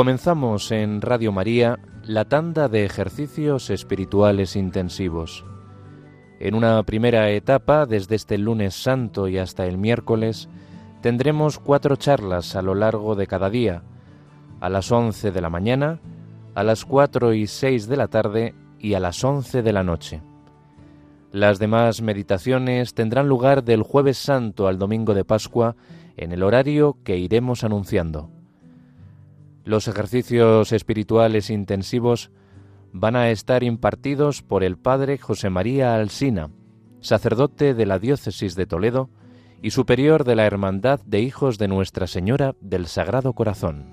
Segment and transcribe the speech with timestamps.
[0.00, 5.44] Comenzamos en Radio María la tanda de ejercicios espirituales intensivos.
[6.38, 10.48] En una primera etapa, desde este lunes santo y hasta el miércoles,
[11.02, 13.82] tendremos cuatro charlas a lo largo de cada día,
[14.60, 16.00] a las 11 de la mañana,
[16.54, 20.22] a las 4 y 6 de la tarde y a las 11 de la noche.
[21.30, 25.76] Las demás meditaciones tendrán lugar del jueves santo al domingo de Pascua
[26.16, 28.39] en el horario que iremos anunciando.
[29.70, 32.32] Los ejercicios espirituales intensivos
[32.92, 36.50] van a estar impartidos por el Padre José María Alsina,
[37.00, 39.10] sacerdote de la Diócesis de Toledo
[39.62, 43.86] y superior de la Hermandad de Hijos de Nuestra Señora del Sagrado Corazón.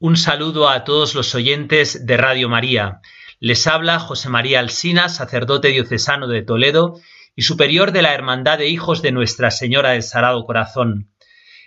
[0.00, 3.02] Un saludo a todos los oyentes de Radio María.
[3.38, 6.96] Les habla José María Alsina, sacerdote diocesano de Toledo
[7.38, 11.12] y superior de la Hermandad de Hijos de Nuestra Señora del Sagrado Corazón.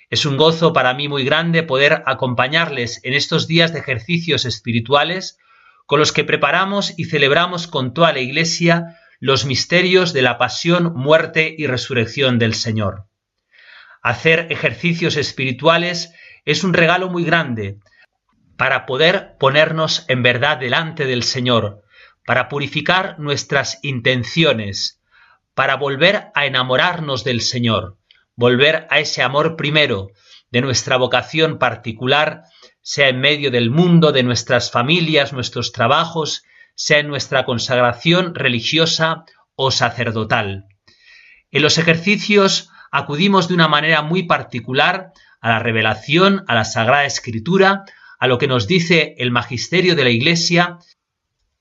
[0.09, 5.37] Es un gozo para mí muy grande poder acompañarles en estos días de ejercicios espirituales
[5.85, 10.91] con los que preparamos y celebramos con toda la Iglesia los misterios de la pasión,
[10.93, 13.05] muerte y resurrección del Señor.
[14.01, 16.13] Hacer ejercicios espirituales
[16.43, 17.79] es un regalo muy grande
[18.57, 21.85] para poder ponernos en verdad delante del Señor,
[22.25, 25.00] para purificar nuestras intenciones,
[25.61, 27.99] para volver a enamorarnos del Señor,
[28.35, 30.07] volver a ese amor primero
[30.49, 32.45] de nuestra vocación particular,
[32.81, 36.41] sea en medio del mundo, de nuestras familias, nuestros trabajos,
[36.73, 40.65] sea en nuestra consagración religiosa o sacerdotal.
[41.51, 47.05] En los ejercicios acudimos de una manera muy particular a la revelación, a la Sagrada
[47.05, 47.83] Escritura,
[48.17, 50.79] a lo que nos dice el magisterio de la Iglesia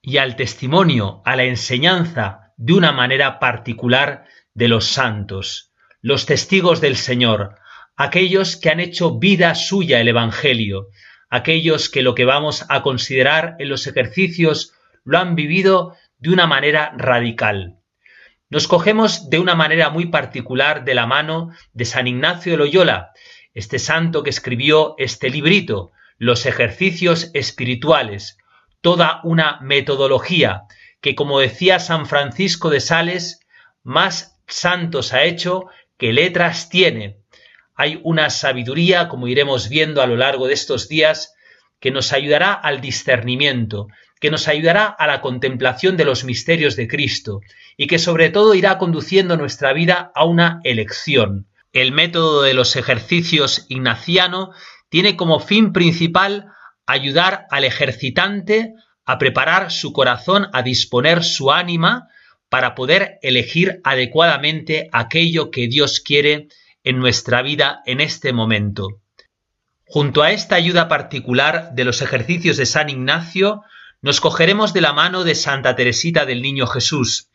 [0.01, 6.79] y al testimonio, a la enseñanza de una manera particular de los santos, los testigos
[6.79, 7.55] del Señor,
[7.95, 10.89] aquellos que han hecho vida suya el Evangelio,
[11.31, 14.73] aquellos que lo que vamos a considerar en los ejercicios
[15.03, 17.79] lo han vivido de una manera radical.
[18.51, 23.09] Nos cogemos de una manera muy particular de la mano de San Ignacio de Loyola,
[23.55, 28.37] este santo que escribió este librito, Los ejercicios espirituales,
[28.81, 30.67] toda una metodología
[31.01, 33.41] que como decía San Francisco de Sales,
[33.83, 35.65] más santos ha hecho
[35.97, 37.17] que letras tiene.
[37.75, 41.33] Hay una sabiduría, como iremos viendo a lo largo de estos días,
[41.79, 43.87] que nos ayudará al discernimiento,
[44.19, 47.41] que nos ayudará a la contemplación de los misterios de Cristo
[47.75, 51.47] y que sobre todo irá conduciendo nuestra vida a una elección.
[51.73, 54.51] El método de los ejercicios ignaciano
[54.89, 56.47] tiene como fin principal
[56.85, 58.73] ayudar al ejercitante
[59.05, 62.09] a preparar su corazón, a disponer su ánima
[62.49, 66.47] para poder elegir adecuadamente aquello que Dios quiere
[66.83, 69.01] en nuestra vida en este momento.
[69.85, 73.63] Junto a esta ayuda particular de los ejercicios de San Ignacio,
[74.01, 77.29] nos cogeremos de la mano de Santa Teresita del Niño Jesús.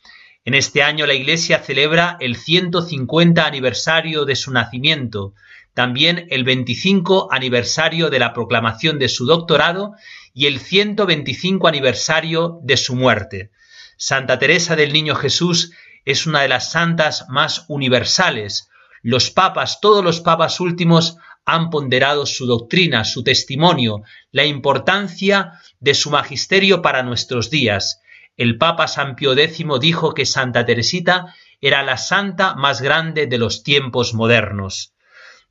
[0.44, 5.34] En este año la Iglesia celebra el 150 aniversario de su nacimiento,
[5.74, 9.92] también el 25 aniversario de la proclamación de su doctorado
[10.38, 13.52] y el 125 aniversario de su muerte.
[13.96, 15.72] Santa Teresa del Niño Jesús
[16.04, 18.68] es una de las santas más universales.
[19.00, 25.94] Los papas, todos los papas últimos, han ponderado su doctrina, su testimonio, la importancia de
[25.94, 28.02] su magisterio para nuestros días.
[28.36, 33.38] El Papa San Pío X dijo que Santa Teresita era la santa más grande de
[33.38, 34.95] los tiempos modernos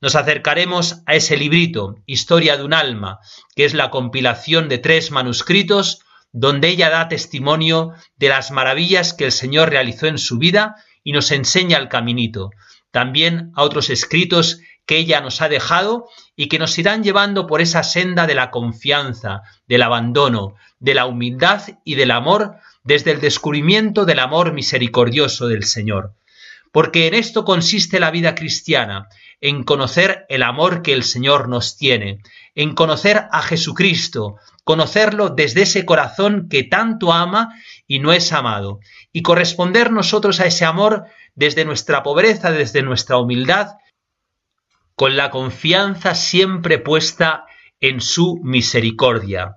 [0.00, 3.20] nos acercaremos a ese librito, Historia de un alma,
[3.54, 6.00] que es la compilación de tres manuscritos
[6.32, 11.12] donde ella da testimonio de las maravillas que el Señor realizó en su vida y
[11.12, 12.50] nos enseña el caminito.
[12.90, 17.60] También a otros escritos que ella nos ha dejado y que nos irán llevando por
[17.60, 23.20] esa senda de la confianza, del abandono, de la humildad y del amor desde el
[23.20, 26.14] descubrimiento del amor misericordioso del Señor.
[26.72, 29.08] Porque en esto consiste la vida cristiana,
[29.40, 32.20] en conocer el amor que el Señor nos tiene,
[32.54, 37.54] en conocer a Jesucristo, conocerlo desde ese corazón que tanto ama
[37.86, 38.80] y no es amado,
[39.12, 41.04] y corresponder nosotros a ese amor
[41.34, 43.74] desde nuestra pobreza, desde nuestra humildad,
[44.94, 47.44] con la confianza siempre puesta
[47.80, 49.56] en su misericordia.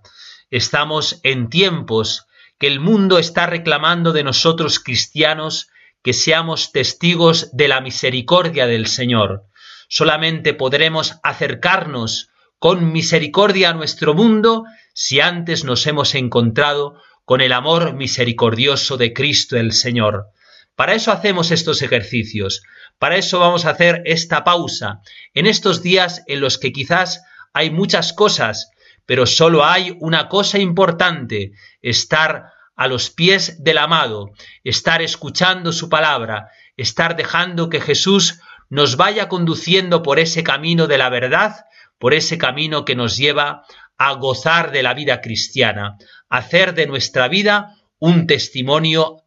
[0.52, 2.28] Estamos en tiempos
[2.60, 5.70] que el mundo está reclamando de nosotros cristianos
[6.04, 9.50] que seamos testigos de la misericordia del Señor,
[9.92, 12.30] Solamente podremos acercarnos
[12.60, 19.14] con misericordia a nuestro mundo si antes nos hemos encontrado con el amor misericordioso de
[19.14, 20.28] Cristo el Señor.
[20.76, 22.62] Para eso hacemos estos ejercicios,
[23.00, 25.02] para eso vamos a hacer esta pausa,
[25.34, 27.24] en estos días en los que quizás
[27.54, 28.70] hay muchas cosas,
[29.08, 34.32] pero solo hay una cosa importante, estar a los pies del amado,
[34.64, 38.40] estar escuchando su palabra, estar dejando que Jesús
[38.70, 41.66] nos vaya conduciendo por ese camino de la verdad,
[41.98, 43.66] por ese camino que nos lleva
[43.98, 45.98] a gozar de la vida cristiana,
[46.30, 49.26] hacer de nuestra vida un testimonio,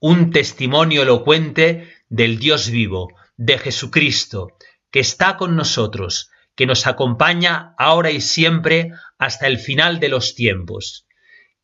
[0.00, 4.56] un testimonio elocuente del Dios vivo, de Jesucristo,
[4.90, 10.34] que está con nosotros, que nos acompaña ahora y siempre hasta el final de los
[10.34, 11.06] tiempos.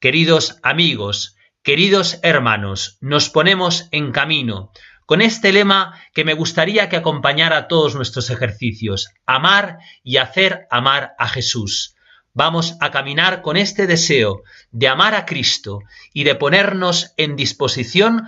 [0.00, 1.34] Queridos amigos,
[1.64, 4.70] queridos hermanos, nos ponemos en camino
[5.06, 11.14] con este lema que me gustaría que acompañara todos nuestros ejercicios, amar y hacer amar
[11.18, 11.96] a Jesús.
[12.32, 15.80] Vamos a caminar con este deseo de amar a Cristo
[16.12, 18.22] y de ponernos en disposición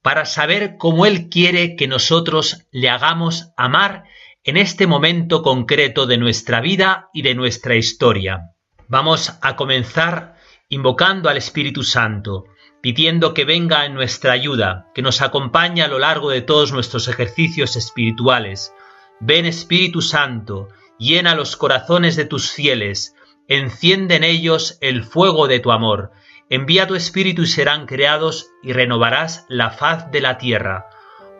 [0.00, 4.04] para saber cómo Él quiere que nosotros le hagamos amar
[4.42, 8.54] en este momento concreto de nuestra vida y de nuestra historia.
[8.88, 10.39] Vamos a comenzar
[10.70, 12.46] invocando al Espíritu Santo,
[12.80, 17.08] pidiendo que venga en nuestra ayuda, que nos acompañe a lo largo de todos nuestros
[17.08, 18.72] ejercicios espirituales.
[19.18, 23.16] Ven Espíritu Santo, llena los corazones de tus fieles,
[23.48, 26.12] enciende en ellos el fuego de tu amor.
[26.48, 30.86] Envía tu Espíritu y serán creados y renovarás la faz de la tierra.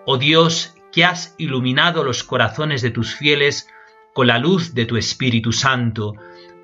[0.06, 3.69] Oh Dios, que has iluminado los corazones de tus fieles
[4.12, 6.15] con la luz de tu Espíritu Santo,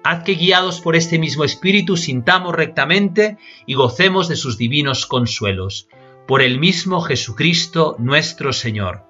[0.09, 5.89] Haz que guiados por este mismo Espíritu sintamos rectamente y gocemos de sus divinos consuelos.
[6.29, 9.03] Por el mismo Jesucristo nuestro Señor.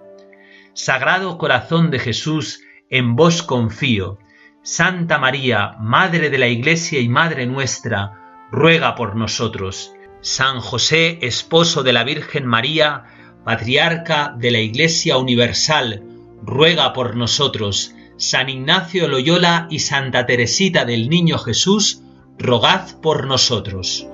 [0.73, 4.17] Sagrado corazón de Jesús, en vos confío.
[4.63, 9.93] Santa María, Madre de la Iglesia y Madre nuestra, ruega por nosotros.
[10.23, 13.05] San José, esposo de la Virgen María,
[13.45, 16.03] Patriarca de la Iglesia Universal,
[16.43, 17.95] ruega por nosotros.
[18.19, 22.01] San Ignacio Loyola y Santa Teresita del Niño Jesús,
[22.39, 24.07] rogad por nosotros.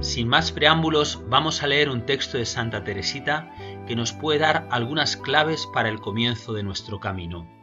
[0.00, 3.52] Sin más preámbulos, vamos a leer un texto de Santa Teresita
[3.88, 7.53] que nos puede dar algunas claves para el comienzo de nuestro camino.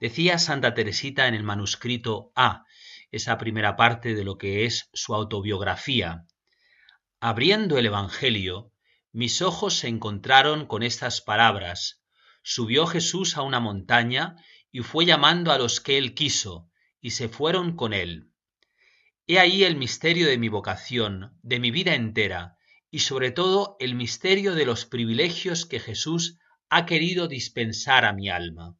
[0.00, 2.64] Decía Santa Teresita en el manuscrito A,
[3.10, 6.24] esa primera parte de lo que es su autobiografía.
[7.20, 8.72] Abriendo el Evangelio,
[9.12, 12.00] mis ojos se encontraron con estas palabras.
[12.42, 14.36] Subió Jesús a una montaña
[14.70, 18.30] y fue llamando a los que él quiso, y se fueron con él.
[19.26, 22.56] He ahí el misterio de mi vocación, de mi vida entera,
[22.90, 26.38] y sobre todo el misterio de los privilegios que Jesús
[26.70, 28.77] ha querido dispensar a mi alma.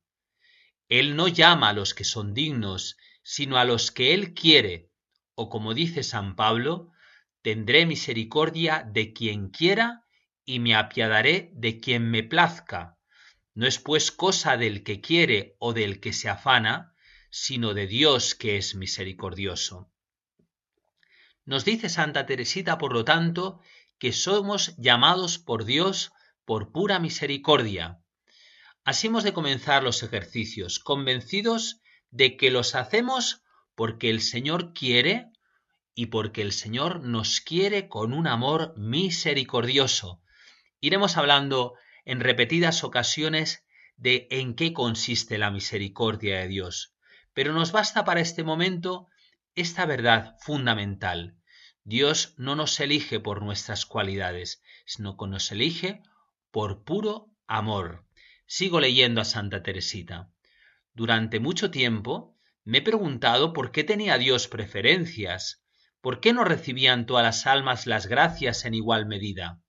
[0.88, 4.90] Él no llama a los que son dignos, sino a los que Él quiere,
[5.34, 6.90] o como dice San Pablo,
[7.42, 10.04] tendré misericordia de quien quiera
[10.44, 12.96] y me apiadaré de quien me plazca.
[13.54, 16.94] No es pues cosa del que quiere o del que se afana,
[17.30, 19.90] sino de Dios que es misericordioso.
[21.44, 23.60] Nos dice Santa Teresita, por lo tanto,
[23.98, 26.12] que somos llamados por Dios
[26.44, 28.00] por pura misericordia,
[28.84, 31.80] Así hemos de comenzar los ejercicios, convencidos
[32.10, 33.42] de que los hacemos
[33.74, 35.30] porque el Señor quiere
[35.94, 40.22] y porque el Señor nos quiere con un amor misericordioso.
[40.80, 43.64] Iremos hablando en repetidas ocasiones
[43.96, 46.94] de en qué consiste la misericordia de Dios,
[47.34, 49.08] pero nos basta para este momento
[49.54, 51.36] esta verdad fundamental.
[51.84, 56.02] Dios no nos elige por nuestras cualidades, sino que nos elige
[56.50, 58.07] por puro amor.
[58.50, 60.30] Sigo leyendo a Santa Teresita.
[60.94, 65.62] Durante mucho tiempo me he preguntado por qué tenía Dios preferencias,
[66.00, 69.60] por qué no recibían todas las almas las gracias en igual medida.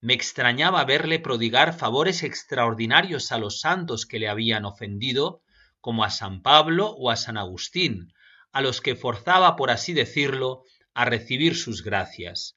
[0.00, 5.42] Me extrañaba verle prodigar favores extraordinarios a los santos que le habían ofendido,
[5.80, 8.12] como a San Pablo o a San Agustín,
[8.52, 10.62] a los que forzaba, por así decirlo,
[10.94, 12.56] a recibir sus gracias.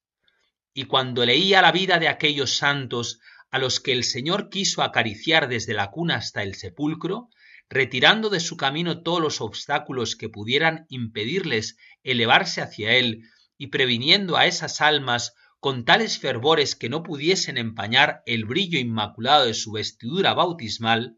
[0.75, 3.19] Y cuando leía la vida de aquellos santos
[3.51, 7.29] a los que el Señor quiso acariciar desde la cuna hasta el sepulcro,
[7.69, 13.23] retirando de su camino todos los obstáculos que pudieran impedirles elevarse hacia Él
[13.57, 19.45] y previniendo a esas almas con tales fervores que no pudiesen empañar el brillo inmaculado
[19.45, 21.17] de su vestidura bautismal,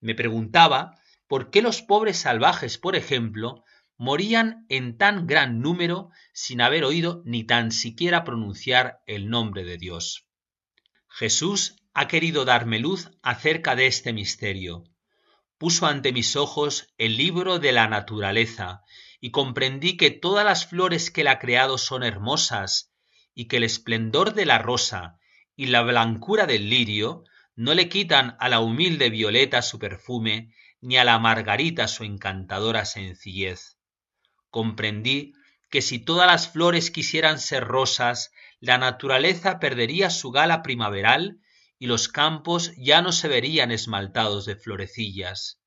[0.00, 3.64] me preguntaba por qué los pobres salvajes, por ejemplo,
[3.96, 9.78] morían en tan gran número sin haber oído ni tan siquiera pronunciar el nombre de
[9.78, 10.26] Dios.
[11.14, 14.84] Jesús ha querido darme luz acerca de este misterio.
[15.58, 18.82] Puso ante mis ojos el libro de la naturaleza,
[19.20, 22.92] y comprendí que todas las flores que él ha creado son hermosas,
[23.34, 25.18] y que el esplendor de la rosa
[25.54, 30.96] y la blancura del lirio no le quitan a la humilde violeta su perfume, ni
[30.96, 33.76] a la margarita su encantadora sencillez.
[34.50, 35.34] Comprendí
[35.70, 41.40] que si todas las flores quisieran ser rosas, la naturaleza perdería su gala primaveral
[41.80, 45.58] y los campos ya no se verían esmaltados de florecillas.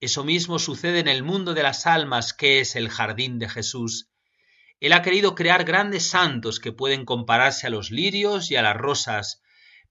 [0.00, 4.10] Eso mismo sucede en el mundo de las almas, que es el jardín de Jesús.
[4.80, 8.76] Él ha querido crear grandes santos que pueden compararse a los lirios y a las
[8.76, 9.40] rosas,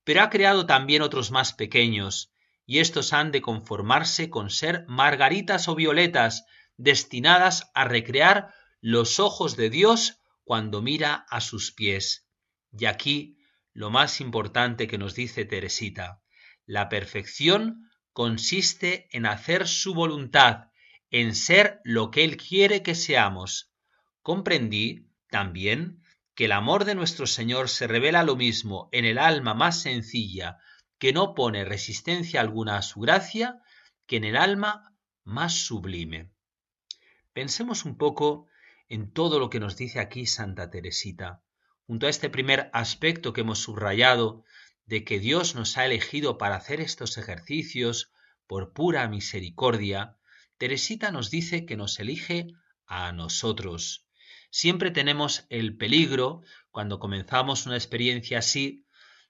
[0.03, 2.31] pero ha creado también otros más pequeños,
[2.63, 6.45] y estos han de conformarse con ser margaritas o violetas,
[6.77, 10.18] destinadas a recrear los ojos de Dios
[10.49, 12.27] cuando mira a sus pies.
[12.71, 13.37] Y aquí
[13.71, 16.23] lo más importante que nos dice Teresita,
[16.65, 20.71] la perfección consiste en hacer su voluntad,
[21.11, 23.71] en ser lo que Él quiere que seamos.
[24.23, 26.01] Comprendí también
[26.33, 30.57] que el amor de nuestro Señor se revela lo mismo en el alma más sencilla,
[30.97, 33.61] que no pone resistencia alguna a su gracia,
[34.07, 36.31] que en el alma más sublime.
[37.33, 38.47] Pensemos un poco
[38.89, 41.43] en todo lo que nos dice aquí Santa Teresita.
[41.85, 44.43] Junto a este primer aspecto que hemos subrayado
[44.85, 48.11] de que Dios nos ha elegido para hacer estos ejercicios
[48.47, 50.17] por pura misericordia,
[50.57, 52.47] Teresita nos dice que nos elige
[52.87, 54.07] a nosotros.
[54.49, 56.41] Siempre tenemos el peligro,
[56.71, 58.85] cuando comenzamos una experiencia así,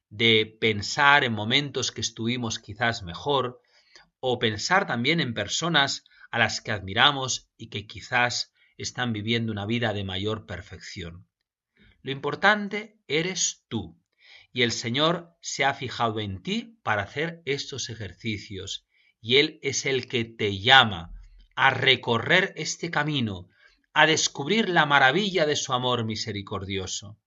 [0.10, 3.62] de pensar en momentos que estuvimos quizás mejor,
[4.22, 9.66] o pensar también en personas a las que admiramos y que quizás están viviendo una
[9.66, 11.28] vida de mayor perfección.
[12.02, 14.02] Lo importante eres tú,
[14.52, 18.88] y el Señor se ha fijado en ti para hacer estos ejercicios,
[19.22, 21.14] y Él es el que te llama
[21.56, 23.50] a recorrer este camino,
[23.94, 27.20] a descubrir la maravilla de su amor misericordioso.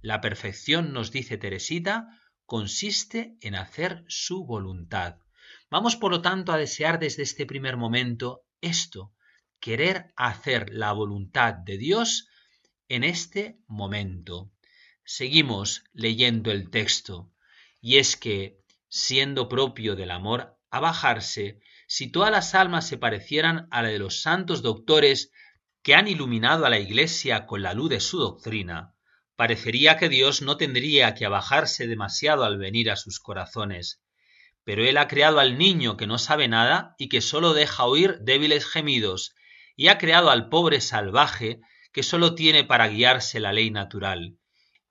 [0.00, 2.08] La perfección, nos dice Teresita,
[2.46, 5.18] consiste en hacer su voluntad.
[5.70, 9.12] Vamos, por lo tanto, a desear desde este primer momento esto,
[9.60, 12.28] querer hacer la voluntad de Dios
[12.88, 14.52] en este momento.
[15.04, 17.32] Seguimos leyendo el texto,
[17.80, 18.58] y es que,
[18.88, 23.98] siendo propio del amor a bajarse, si todas las almas se parecieran a la de
[23.98, 25.30] los santos doctores
[25.82, 28.94] que han iluminado a la Iglesia con la luz de su doctrina,
[29.36, 34.02] parecería que Dios no tendría que abajarse demasiado al venir a sus corazones.
[34.64, 38.18] Pero Él ha creado al niño que no sabe nada y que sólo deja oír
[38.20, 39.36] débiles gemidos,
[39.76, 41.60] y ha creado al pobre salvaje
[41.92, 44.38] que sólo tiene para guiarse la ley natural.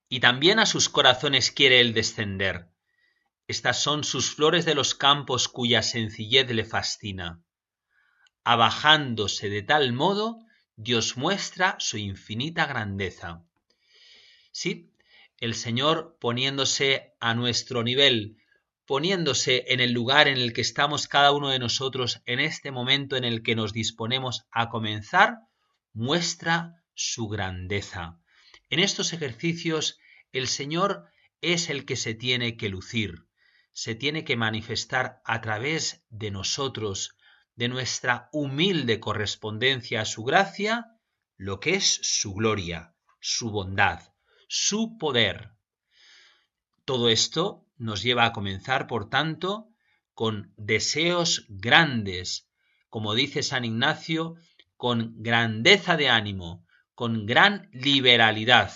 [0.07, 2.69] Y también a sus corazones quiere Él descender.
[3.47, 7.41] Estas son sus flores de los campos cuya sencillez le fascina.
[8.43, 10.39] Abajándose de tal modo,
[10.75, 13.43] Dios muestra su infinita grandeza.
[14.51, 14.91] Sí,
[15.39, 18.37] el Señor poniéndose a nuestro nivel,
[18.85, 23.15] poniéndose en el lugar en el que estamos cada uno de nosotros en este momento
[23.15, 25.37] en el que nos disponemos a comenzar,
[25.93, 28.19] muestra su grandeza.
[28.69, 29.97] En estos ejercicios
[30.31, 31.05] el Señor
[31.41, 33.25] es el que se tiene que lucir,
[33.71, 37.17] se tiene que manifestar a través de nosotros,
[37.55, 40.85] de nuestra humilde correspondencia a su gracia,
[41.37, 43.99] lo que es su gloria, su bondad,
[44.47, 45.51] su poder.
[46.85, 49.69] Todo esto nos lleva a comenzar, por tanto,
[50.13, 52.47] con deseos grandes,
[52.89, 54.35] como dice San Ignacio,
[54.77, 58.71] con grandeza de ánimo, con gran liberalidad.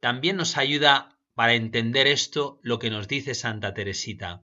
[0.00, 4.42] También nos ayuda para entender esto lo que nos dice Santa Teresita.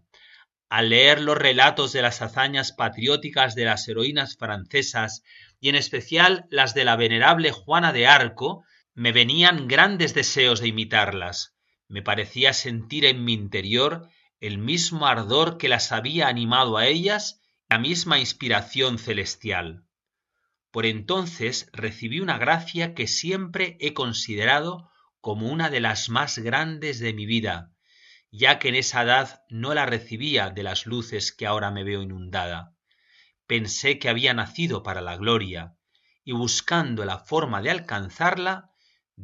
[0.70, 5.24] Al leer los relatos de las hazañas patrióticas de las heroínas francesas,
[5.60, 8.64] y en especial las de la venerable Juana de Arco,
[8.94, 11.54] me venían grandes deseos de imitarlas
[11.92, 14.08] me parecía sentir en mi interior
[14.40, 19.84] el mismo ardor que las había animado a ellas, la misma inspiración celestial.
[20.72, 27.00] Por entonces recibí una gracia que siempre he considerado como una de las más grandes
[27.00, 27.74] de mi vida,
[28.32, 32.02] ya que en esa edad no la recibía de las luces que ahora me veo
[32.02, 32.74] inundada.
[33.48, 35.76] Pensé que había nacido para la gloria,
[36.24, 38.71] y buscando la forma de alcanzarla,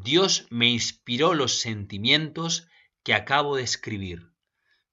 [0.04, 2.68] Dios me inspiró los sentimientos
[3.04, 4.32] que acabo de escribir.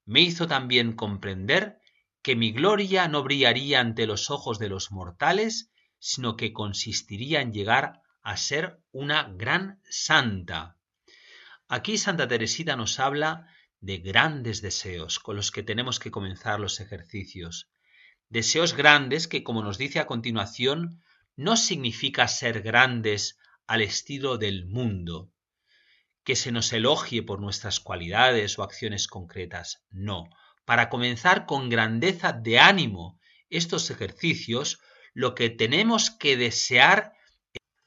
[0.03, 1.79] Me hizo también comprender
[2.21, 7.53] que mi gloria no brillaría ante los ojos de los mortales, sino que consistiría en
[7.53, 10.77] llegar a ser una gran santa.
[11.67, 13.47] Aquí Santa Teresita nos habla
[13.81, 17.69] de grandes deseos con los que tenemos que comenzar los ejercicios.
[18.29, 21.03] Deseos grandes que, como nos dice a continuación,
[21.35, 25.31] no significa ser grandes al estilo del mundo,
[26.23, 29.83] que se nos elogie por nuestras cualidades o acciones concretas.
[29.91, 30.29] No,
[30.65, 33.19] para comenzar con grandeza de ánimo
[33.49, 34.79] estos ejercicios,
[35.13, 37.13] lo que tenemos que desear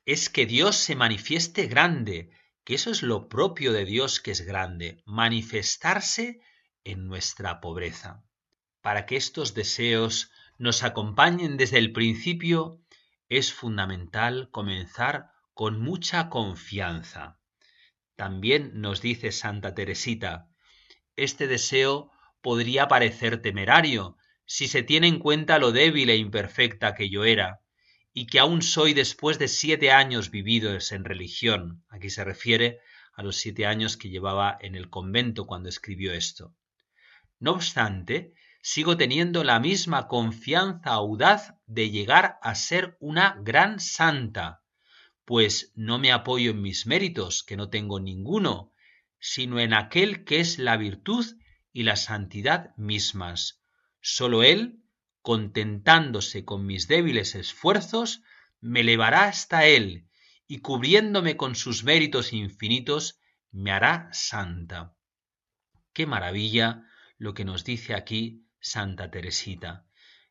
[0.06, 2.30] es que Dios se manifieste grande,
[2.64, 6.40] que eso es lo propio de Dios que es grande, manifestarse
[6.84, 8.24] en nuestra pobreza.
[8.80, 12.80] Para que estos deseos nos acompañen desde el principio,
[13.28, 17.40] es fundamental comenzar con mucha confianza.
[18.14, 20.48] También nos dice Santa Teresita,
[21.16, 27.10] este deseo podría parecer temerario si se tiene en cuenta lo débil e imperfecta que
[27.10, 27.58] yo era,
[28.12, 31.84] y que aún soy después de siete años vividos en religión.
[31.88, 32.78] Aquí se refiere
[33.14, 36.54] a los siete años que llevaba en el convento cuando escribió esto.
[37.40, 44.62] No obstante, sigo teniendo la misma confianza audaz de llegar a ser una gran santa,
[45.28, 48.72] pues no me apoyo en mis méritos, que no tengo ninguno,
[49.20, 51.26] sino en aquel que es la virtud
[51.70, 53.60] y la santidad mismas.
[54.00, 54.80] Sólo Él
[55.20, 58.22] contentándose con mis débiles esfuerzos,
[58.62, 60.08] me elevará hasta Él,
[60.46, 63.20] y cubriéndome con sus méritos infinitos,
[63.50, 64.94] me hará santa.
[65.92, 69.84] Qué maravilla lo que nos dice aquí Santa Teresita.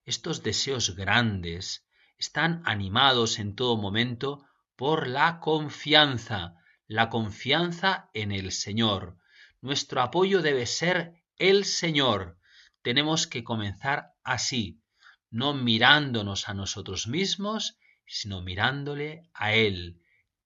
[0.05, 1.85] Estos deseos grandes
[2.17, 6.53] están animados en todo momento por la confianza,
[6.87, 9.17] la confianza en el Señor.
[9.59, 12.37] Nuestro apoyo debe ser el Señor.
[12.83, 14.79] Tenemos que comenzar así,
[15.31, 19.99] no mirándonos a nosotros mismos, sino mirándole a Él,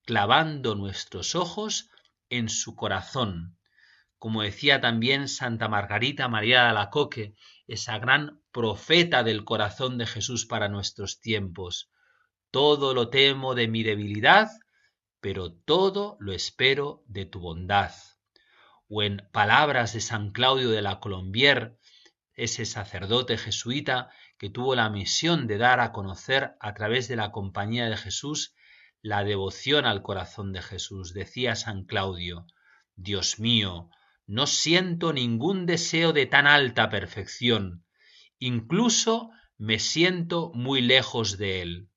[0.06, 1.90] clavando nuestros ojos
[2.30, 3.58] en su corazón.
[4.18, 7.36] Como decía también Santa Margarita María de Alacoque,
[7.68, 11.92] esa gran profeta del corazón de Jesús para nuestros tiempos.
[12.52, 14.50] Todo lo temo de mi debilidad,
[15.22, 17.92] pero todo lo espero de tu bondad.
[18.90, 21.78] O en palabras de San Claudio de la Colombier,
[22.34, 27.32] ese sacerdote jesuita que tuvo la misión de dar a conocer a través de la
[27.32, 28.56] compañía de Jesús
[29.02, 31.14] la devoción al corazón de Jesús.
[31.14, 32.48] Decía San Claudio,
[32.96, 33.90] Dios mío,
[34.28, 37.86] no siento ningún deseo de tan alta perfección,
[38.40, 41.91] incluso me siento muy lejos de él.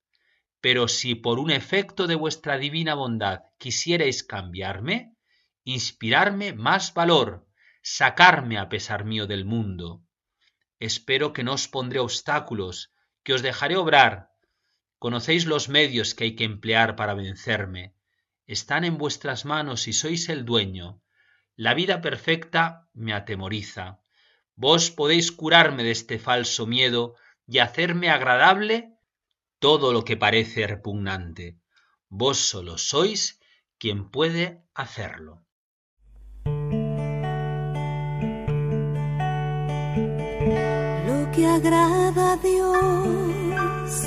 [0.65, 5.15] Pero si por un efecto de vuestra divina bondad quisierais cambiarme,
[5.63, 7.47] inspirarme más valor,
[7.83, 10.07] sacarme a pesar mío del mundo,
[10.81, 14.31] Espero que no os pondré obstáculos, que os dejaré obrar.
[14.99, 17.95] Conocéis los medios que hay que emplear para vencerme.
[18.47, 21.03] Están en vuestras manos y sois el dueño.
[21.57, 24.01] La vida perfecta me atemoriza.
[24.55, 28.94] Vos podéis curarme de este falso miedo y hacerme agradable
[29.65, 31.57] todo lo que parece repugnante.
[32.11, 33.41] Vos solo sois
[33.79, 35.41] quien puede hacerlo.
[41.33, 44.05] que agrada a Dios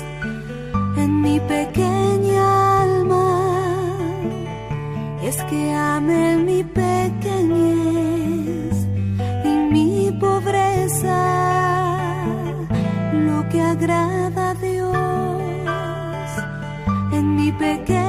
[0.96, 3.28] en mi pequeña alma
[5.22, 7.26] es que ame mi pequeñez
[9.44, 11.37] y mi pobreza.
[17.60, 18.07] En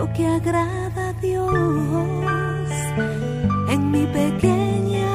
[0.00, 1.52] lo que agrada a Dios.
[3.68, 5.09] En mi pequeña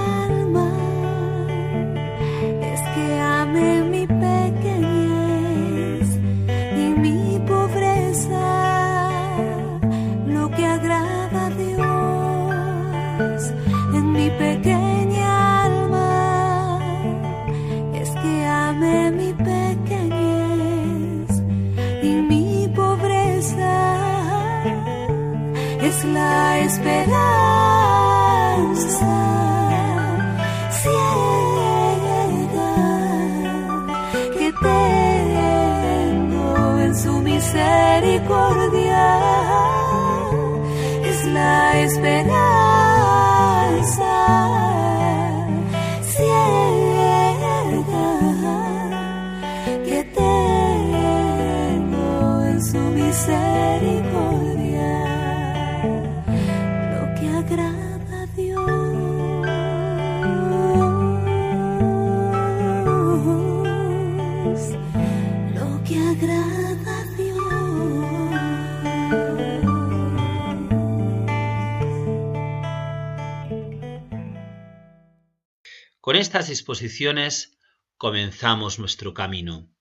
[76.35, 77.57] estas disposiciones
[77.95, 79.71] comenzamos nuestro camino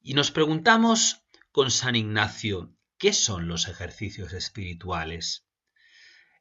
[0.00, 5.46] y nos preguntamos con San Ignacio, ¿qué son los ejercicios espirituales?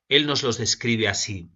[0.08, 1.52] Él nos los describe así,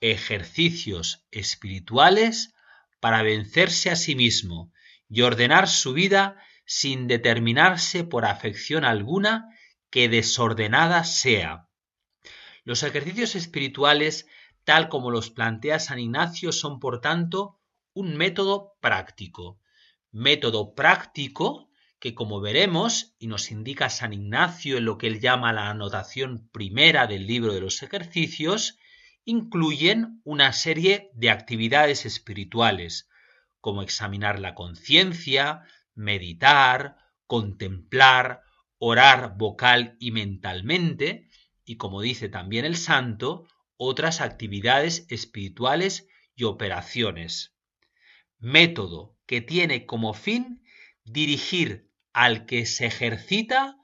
[0.00, 2.54] ejercicios espirituales
[2.98, 4.72] para vencerse a sí mismo
[5.06, 9.54] y ordenar su vida sin determinarse por afección alguna
[9.90, 11.68] que desordenada sea.
[12.64, 14.26] Los ejercicios espirituales
[14.68, 17.58] tal como los plantea San Ignacio, son por tanto
[17.94, 19.58] un método práctico.
[20.12, 25.54] Método práctico que, como veremos, y nos indica San Ignacio en lo que él llama
[25.54, 28.76] la anotación primera del libro de los ejercicios,
[29.24, 33.08] incluyen una serie de actividades espirituales,
[33.62, 35.62] como examinar la conciencia,
[35.94, 38.42] meditar, contemplar,
[38.76, 41.30] orar vocal y mentalmente,
[41.64, 43.46] y como dice también el santo,
[43.78, 47.54] otras actividades espirituales y operaciones.
[48.38, 50.62] Método que tiene como fin
[51.04, 53.78] dirigir al que se ejercita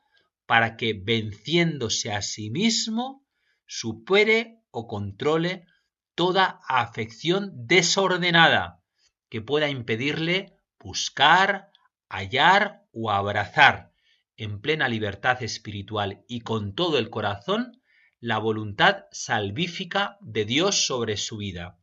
[0.46, 3.26] para que venciéndose a sí mismo
[3.66, 5.66] supere o controle
[6.14, 8.82] toda afección desordenada
[9.28, 11.70] que pueda impedirle buscar,
[12.08, 13.92] hallar o abrazar
[14.36, 17.80] en plena libertad espiritual y con todo el corazón
[18.24, 21.76] la voluntad salvífica de Dios sobre su vida.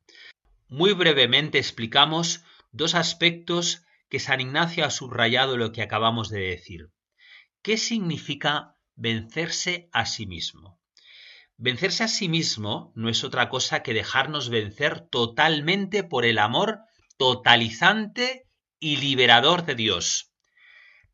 [0.69, 6.89] Muy brevemente explicamos dos aspectos que San Ignacio ha subrayado lo que acabamos de decir.
[7.61, 10.81] ¿Qué significa vencerse a sí mismo?
[11.57, 16.79] Vencerse a sí mismo no es otra cosa que dejarnos vencer totalmente por el amor
[17.17, 18.47] totalizante
[18.79, 20.33] y liberador de Dios.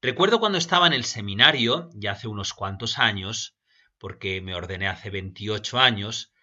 [0.02, 3.57] Recuerdo cuando estaba en el seminario, ya hace unos cuantos años,
[4.00, 6.34] porque me ordené hace 28 años,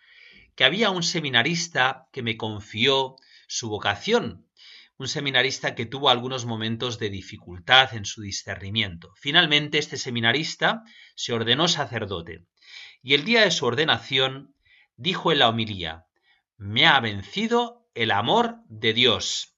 [0.55, 3.17] que había un seminarista que me confió
[3.49, 4.49] su vocación,
[4.97, 9.13] un seminarista que tuvo algunos momentos de dificultad en su discernimiento.
[9.17, 10.83] Finalmente, este seminarista
[11.17, 12.47] se ordenó sacerdote
[13.03, 14.55] y el día de su ordenación
[14.97, 16.07] dijo en la homilía,
[16.57, 19.57] me ha vencido el amor de Dios.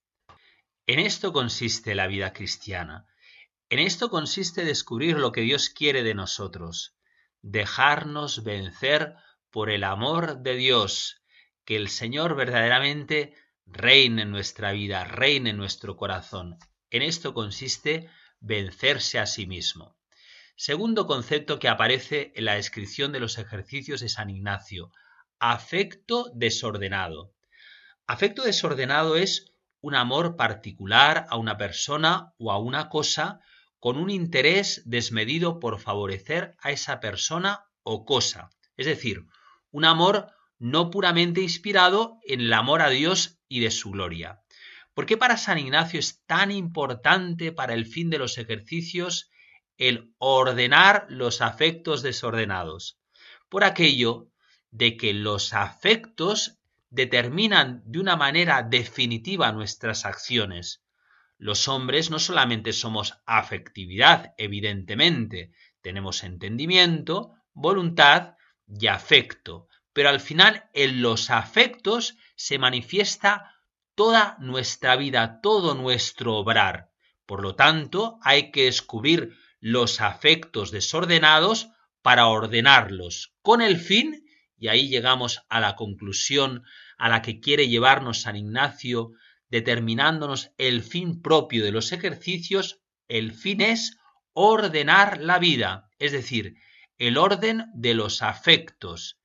[0.86, 3.06] En esto consiste la vida cristiana.
[3.68, 6.95] En esto consiste descubrir lo que Dios quiere de nosotros,
[7.50, 9.14] dejarnos vencer
[9.50, 11.22] por el amor de Dios,
[11.64, 13.34] que el Señor verdaderamente
[13.66, 16.58] reine en nuestra vida, reine en nuestro corazón.
[16.90, 19.96] En esto consiste vencerse a sí mismo.
[20.56, 24.90] Segundo concepto que aparece en la descripción de los ejercicios de San Ignacio,
[25.38, 27.32] afecto desordenado.
[28.08, 33.40] Afecto desordenado es un amor particular a una persona o a una cosa
[33.78, 38.50] con un interés desmedido por favorecer a esa persona o cosa.
[38.76, 39.26] Es decir,
[39.70, 44.42] un amor no puramente inspirado en el amor a Dios y de su gloria.
[44.94, 49.30] ¿Por qué para San Ignacio es tan importante para el fin de los ejercicios
[49.76, 52.98] el ordenar los afectos desordenados?
[53.50, 54.30] Por aquello
[54.70, 56.58] de que los afectos
[56.90, 60.82] determinan de una manera definitiva nuestras acciones.
[61.38, 68.34] Los hombres no solamente somos afectividad, evidentemente, tenemos entendimiento, voluntad
[68.66, 73.54] y afecto, pero al final en los afectos se manifiesta
[73.94, 76.90] toda nuestra vida, todo nuestro obrar.
[77.24, 81.68] Por lo tanto, hay que descubrir los afectos desordenados
[82.02, 84.24] para ordenarlos, con el fin,
[84.58, 86.62] y ahí llegamos a la conclusión
[86.98, 89.12] a la que quiere llevarnos San Ignacio,
[89.48, 93.96] determinándonos el fin propio de los ejercicios, el fin es
[94.32, 96.56] ordenar la vida, es decir,
[96.98, 99.18] el orden de los afectos,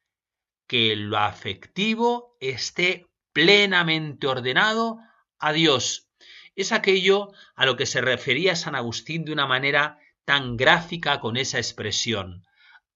[0.67, 4.99] que lo afectivo esté plenamente ordenado
[5.39, 6.07] a Dios.
[6.55, 11.37] Es aquello a lo que se refería San Agustín de una manera tan gráfica con
[11.37, 12.43] esa expresión.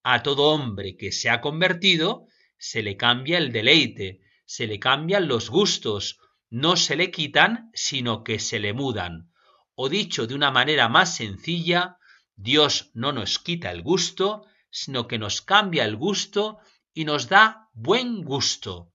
[0.03, 5.27] A todo hombre que se ha convertido se le cambia el deleite, se le cambian
[5.27, 9.31] los gustos, no se le quitan, sino que se le mudan.
[9.75, 11.97] O dicho de una manera más sencilla,
[12.36, 16.60] Dios no nos quita el gusto, sino que nos cambia el gusto
[16.93, 18.91] y nos da buen gusto.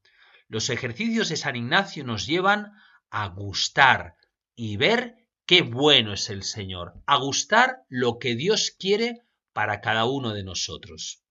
[0.49, 2.73] Los ejercicios de San Ignacio nos llevan
[3.11, 4.17] a gustar
[4.55, 10.05] y ver qué bueno es el Señor, a gustar lo que Dios quiere para cada
[10.05, 11.23] uno de nosotros.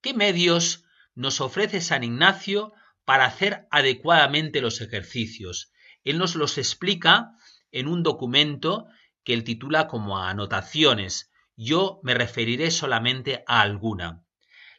[0.00, 2.72] ¿Qué medios nos ofrece San Ignacio
[3.10, 5.72] para hacer adecuadamente los ejercicios?
[6.04, 7.32] Él nos los explica
[7.72, 8.86] en un documento
[9.24, 11.32] que él titula como anotaciones.
[11.56, 14.24] Yo me referiré solamente a alguna.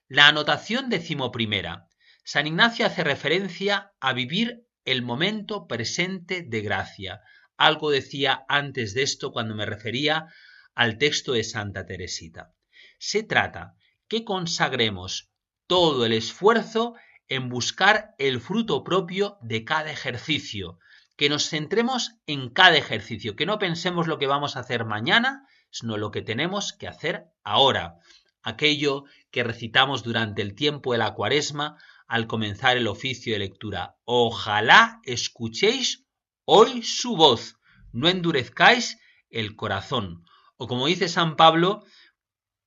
[0.08, 1.90] La anotación decimoprimera.
[2.24, 7.20] San Ignacio hace referencia a vivir el momento presente de gracia.
[7.58, 10.28] Algo decía antes de esto cuando me refería
[10.74, 12.54] al texto de Santa Teresita.
[12.98, 13.76] Se trata
[14.08, 15.34] que consagremos
[15.68, 16.96] todo el esfuerzo
[17.32, 20.80] en buscar el fruto propio de cada ejercicio,
[21.16, 25.48] que nos centremos en cada ejercicio, que no pensemos lo que vamos a hacer mañana,
[25.70, 27.96] sino lo que tenemos que hacer ahora,
[28.44, 33.96] aquello que recitamos durante el tiempo de la cuaresma al comenzar el oficio de lectura.
[34.04, 36.06] Ojalá escuchéis
[36.44, 37.56] hoy su voz,
[37.94, 40.26] no endurezcáis el corazón.
[40.58, 41.86] O como dice San Pablo,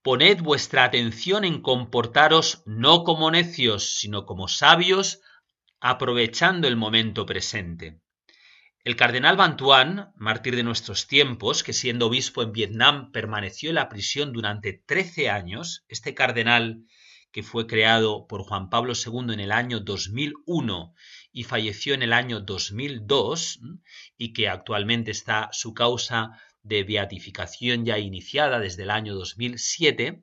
[0.04, 5.22] poned vuestra atención en comportaros no como necios, sino como sabios,
[5.80, 8.02] aprovechando el momento presente.
[8.84, 13.88] El cardenal Bantuan, mártir de nuestros tiempos, que siendo obispo en Vietnam permaneció en la
[13.88, 16.84] prisión durante trece años, este cardenal
[17.32, 20.94] que fue creado por Juan Pablo II en el año 2001
[21.32, 23.58] y falleció en el año 2002
[24.18, 30.22] y que actualmente está su causa de beatificación ya iniciada desde el año 2007,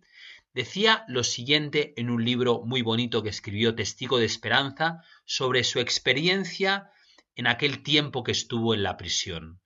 [0.54, 5.80] decía lo siguiente en un libro muy bonito que escribió Testigo de Esperanza sobre su
[5.80, 6.92] experiencia
[7.36, 9.62] en aquel tiempo que estuvo en la prisión.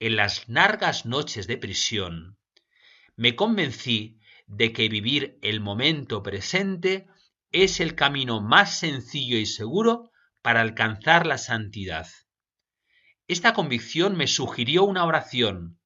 [0.00, 2.38] En las largas noches de prisión
[3.16, 7.06] me convencí de que vivir el momento presente
[7.50, 10.10] es el camino más sencillo y seguro
[10.42, 12.06] para alcanzar la santidad.
[13.26, 15.77] Esta convicción me sugirió una oración.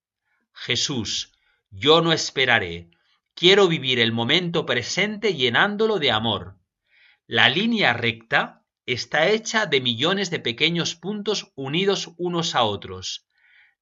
[0.53, 1.33] Jesús,
[1.71, 2.91] yo no esperaré,
[3.35, 6.59] quiero vivir el momento presente llenándolo de amor.
[7.27, 13.27] La línea recta está hecha de millones de pequeños puntos unidos unos a otros.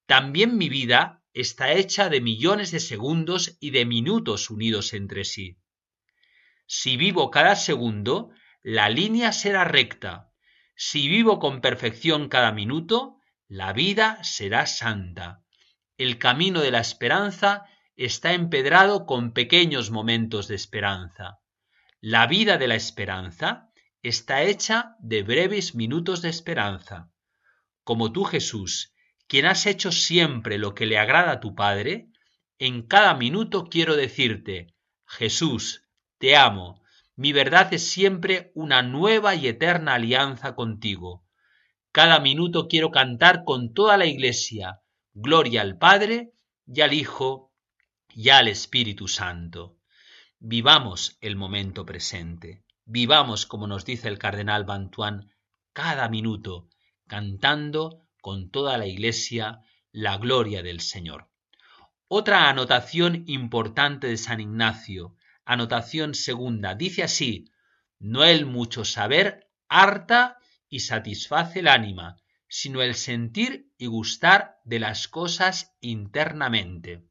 [0.06, 5.56] También mi vida está hecha de millones de segundos y de minutos unidos entre sí.
[6.66, 8.30] Si vivo cada segundo,
[8.62, 10.32] la línea será recta.
[10.76, 13.16] Si vivo con perfección cada minuto,
[13.48, 15.42] la vida será santa.
[16.00, 21.40] El camino de la esperanza está empedrado con pequeños momentos de esperanza.
[22.00, 23.68] La vida de la esperanza
[24.02, 27.10] está hecha de breves minutos de esperanza.
[27.84, 28.94] Como tú, Jesús,
[29.26, 32.08] quien has hecho siempre lo que le agrada a tu Padre,
[32.58, 35.86] en cada minuto quiero decirte, Jesús,
[36.16, 36.80] te amo,
[37.14, 41.26] mi verdad es siempre una nueva y eterna alianza contigo.
[41.92, 44.80] Cada minuto quiero cantar con toda la Iglesia,
[45.22, 46.32] gloria al Padre
[46.66, 47.52] y al Hijo
[48.08, 49.76] y al Espíritu Santo.
[50.38, 55.30] Vivamos el momento presente, vivamos, como nos dice el cardenal Bantuán,
[55.74, 56.70] cada minuto,
[57.06, 59.60] cantando con toda la Iglesia
[59.92, 61.28] la gloria del Señor.
[62.08, 67.50] Otra anotación importante de San Ignacio, anotación segunda, dice así,
[67.98, 70.38] no el mucho saber harta
[70.70, 72.16] y satisface el ánima,
[72.50, 77.04] sino el sentir y gustar de las cosas internamente.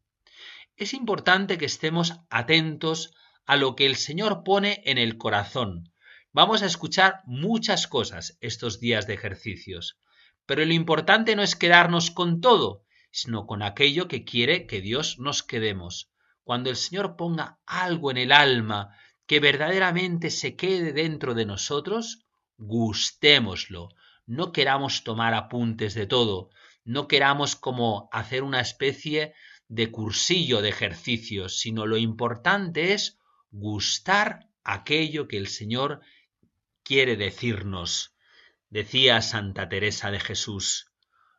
[0.76, 5.94] Es importante que estemos atentos a lo que el Señor pone en el corazón.
[6.34, 9.98] Vamos a escuchar muchas cosas estos días de ejercicios.
[10.46, 15.20] Pero lo importante no es quedarnos con todo, sino con aquello que quiere que Dios
[15.20, 16.12] nos quedemos.
[16.44, 18.94] Cuando el Señor ponga algo en el alma
[19.26, 22.26] que verdaderamente se quede dentro de nosotros,
[22.58, 23.90] gustémoslo.
[24.30, 26.52] No queramos tomar apuntes de todo,
[26.86, 29.34] no queramos como hacer una especie
[29.68, 33.18] de cursillo de ejercicios, sino lo importante es
[33.50, 36.02] gustar aquello que el Señor
[36.84, 38.14] quiere decirnos.
[38.70, 40.92] Decía Santa Teresa de Jesús,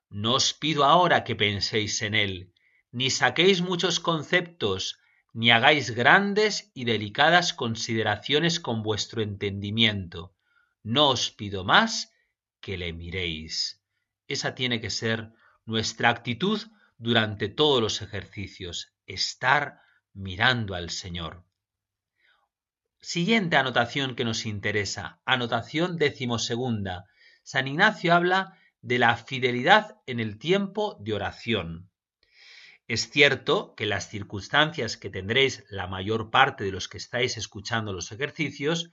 [0.09, 2.53] no os pido ahora que penséis en él,
[2.91, 4.99] ni saquéis muchos conceptos,
[5.33, 10.35] ni hagáis grandes y delicadas consideraciones con vuestro entendimiento.
[10.83, 12.11] No os pido más
[12.61, 13.83] que le miréis.
[14.27, 15.33] Esa tiene que ser
[15.65, 16.61] nuestra actitud
[16.99, 19.81] durante todos los ejercicios, estar
[20.13, 21.45] mirando al Señor.
[23.01, 27.07] Siguiente anotación que nos interesa, anotación decimosegunda.
[27.43, 31.91] San Ignacio habla de la fidelidad en el tiempo de oración.
[32.89, 37.93] Es cierto que las circunstancias que tendréis la mayor parte de los que estáis escuchando
[37.93, 38.91] los ejercicios,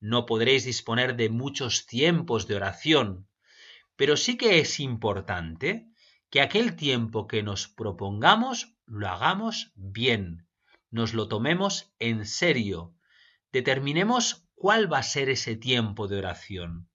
[0.00, 3.28] no podréis disponer de muchos tiempos de oración,
[3.96, 5.88] pero sí que es importante
[6.30, 10.46] que aquel tiempo que nos propongamos lo hagamos bien,
[10.90, 12.94] nos lo tomemos en serio,
[13.52, 16.88] determinemos cuál va a ser ese tiempo de oración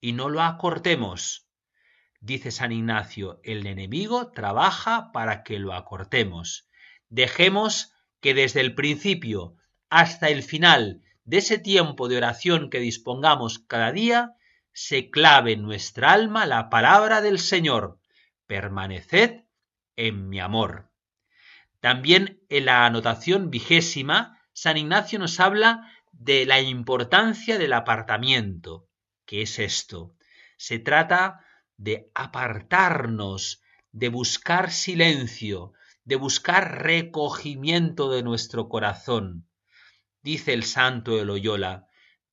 [0.00, 1.46] y no lo acortemos.
[2.20, 6.68] Dice San Ignacio, el enemigo trabaja para que lo acortemos.
[7.08, 9.56] Dejemos que desde el principio
[9.88, 14.34] hasta el final de ese tiempo de oración que dispongamos cada día,
[14.72, 17.98] se clave en nuestra alma la palabra del Señor,
[18.46, 19.44] permaneced
[19.96, 20.90] en mi amor.
[21.80, 28.88] También en la anotación vigésima, San Ignacio nos habla de la importancia del apartamiento.
[29.24, 30.14] ¿Qué es esto?
[30.56, 31.44] Se trata
[31.76, 35.72] de apartarnos, de buscar silencio,
[36.04, 39.48] de buscar recogimiento de nuestro corazón.
[40.22, 41.86] Dice el santo de Loyola,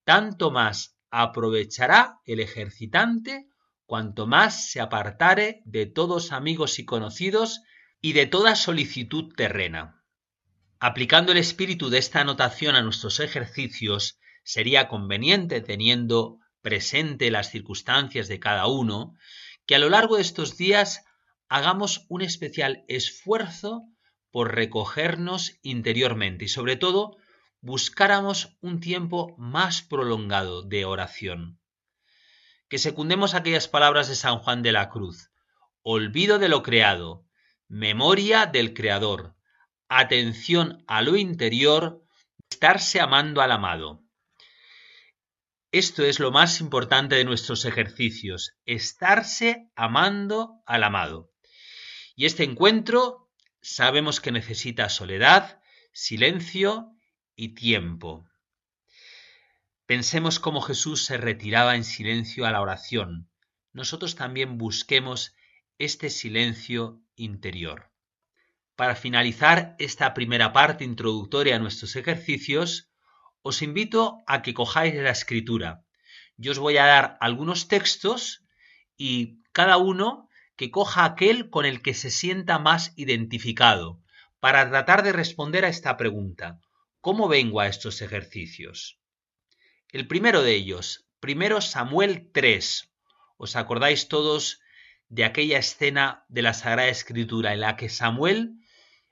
[0.04, 3.47] tanto más aprovechará el ejercitante
[3.86, 7.62] cuanto más se apartare de todos amigos y conocidos
[8.02, 10.04] y de toda solicitud terrena.
[10.80, 18.28] Aplicando el espíritu de esta anotación a nuestros ejercicios, sería conveniente, teniendo presente las circunstancias
[18.28, 19.15] de cada uno,
[19.65, 21.06] que a lo largo de estos días
[21.47, 23.84] hagamos un especial esfuerzo
[24.32, 27.17] por recogernos interiormente y sobre todo
[27.62, 31.60] buscáramos un tiempo más prolongado de oración
[32.70, 35.32] que secundemos aquellas palabras de San Juan de la Cruz.
[35.82, 37.26] Olvido de lo creado,
[37.67, 39.36] memoria del Creador,
[39.88, 42.04] atención a lo interior,
[42.50, 44.04] estarse amando al amado.
[45.72, 51.32] Esto es lo más importante de nuestros ejercicios, estarse amando al amado.
[52.15, 53.30] Y este encuentro
[53.62, 55.62] sabemos que necesita soledad,
[55.93, 56.96] silencio
[57.38, 58.28] y tiempo.
[59.86, 63.30] Pensemos cómo Jesús se retiraba en silencio a la oración.
[63.71, 65.34] Nosotros también busquemos
[65.78, 67.89] este silencio interior.
[68.76, 72.91] Para finalizar esta primera parte introductoria a nuestros ejercicios,
[73.43, 75.86] os invito a que cojáis la escritura.
[76.36, 78.43] Yo os voy a dar algunos textos
[78.97, 84.02] y cada uno que coja aquel con el que se sienta más identificado,
[84.39, 86.60] para tratar de responder a esta pregunta.
[87.08, 89.00] ¿Cómo vengo a estos ejercicios?
[89.93, 92.91] El primero de ellos, primero Samuel 3.
[93.38, 94.60] ¿Os acordáis todos
[95.08, 98.56] de aquella escena de la Sagrada Escritura en la que Samuel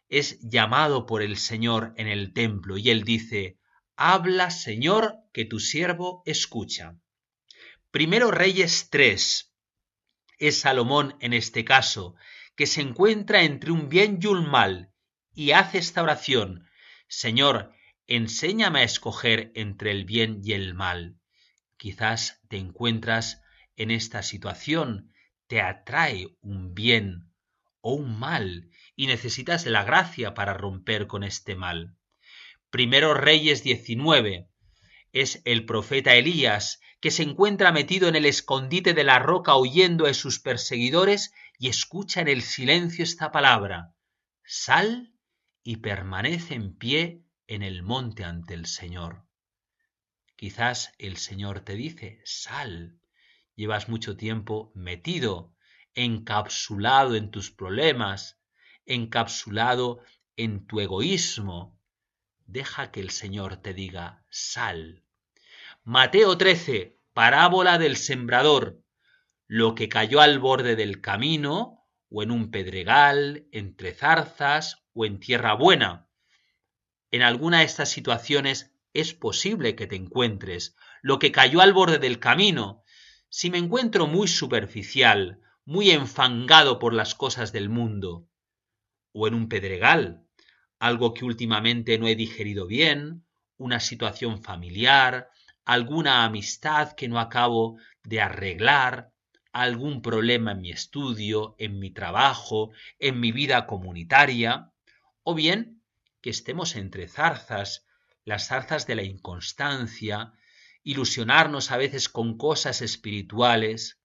[0.09, 3.59] es llamado por el Señor en el templo y él dice,
[3.95, 6.97] Habla, Señor, que tu siervo escucha.
[7.91, 9.53] Primero Reyes 3.
[10.39, 12.15] Es Salomón en este caso,
[12.57, 14.91] que se encuentra entre un bien y un mal,
[15.33, 16.67] y hace esta oración,
[17.07, 17.73] Señor,
[18.07, 21.17] enséñame a escoger entre el bien y el mal.
[21.77, 23.41] Quizás te encuentras
[23.75, 25.11] en esta situación,
[25.47, 27.31] te atrae un bien
[27.81, 31.95] o un mal y necesitas la gracia para romper con este mal.
[32.69, 34.49] Primero Reyes 19
[35.11, 40.05] es el profeta Elías que se encuentra metido en el escondite de la roca huyendo
[40.05, 43.93] de sus perseguidores y escucha en el silencio esta palabra,
[44.43, 45.13] sal
[45.63, 49.23] y permanece en pie en el monte ante el Señor.
[50.35, 52.99] Quizás el Señor te dice, sal,
[53.55, 55.53] llevas mucho tiempo metido,
[55.93, 58.39] encapsulado en tus problemas,
[58.85, 60.01] encapsulado
[60.35, 61.79] en tu egoísmo.
[62.45, 65.03] Deja que el Señor te diga, sal.
[65.83, 68.81] Mateo 13, parábola del sembrador.
[69.47, 75.19] Lo que cayó al borde del camino, o en un pedregal, entre zarzas, o en
[75.19, 76.05] tierra buena
[77.11, 81.99] en alguna de estas situaciones es posible que te encuentres, lo que cayó al borde
[81.99, 82.83] del camino.
[83.29, 88.27] Si me encuentro muy superficial, muy enfangado por las cosas del mundo,
[89.11, 90.25] o en un pedregal,
[90.79, 93.25] algo que últimamente no he digerido bien,
[93.57, 95.29] una situación familiar,
[95.65, 99.11] alguna amistad que no acabo de arreglar,
[99.51, 104.71] algún problema en mi estudio, en mi trabajo, en mi vida comunitaria,
[105.23, 105.74] o bien
[106.25, 107.85] que estemos entre zarzas,
[108.23, 110.33] las zarzas de la inconstancia,
[110.81, 114.01] ilusionarnos a veces con cosas espirituales,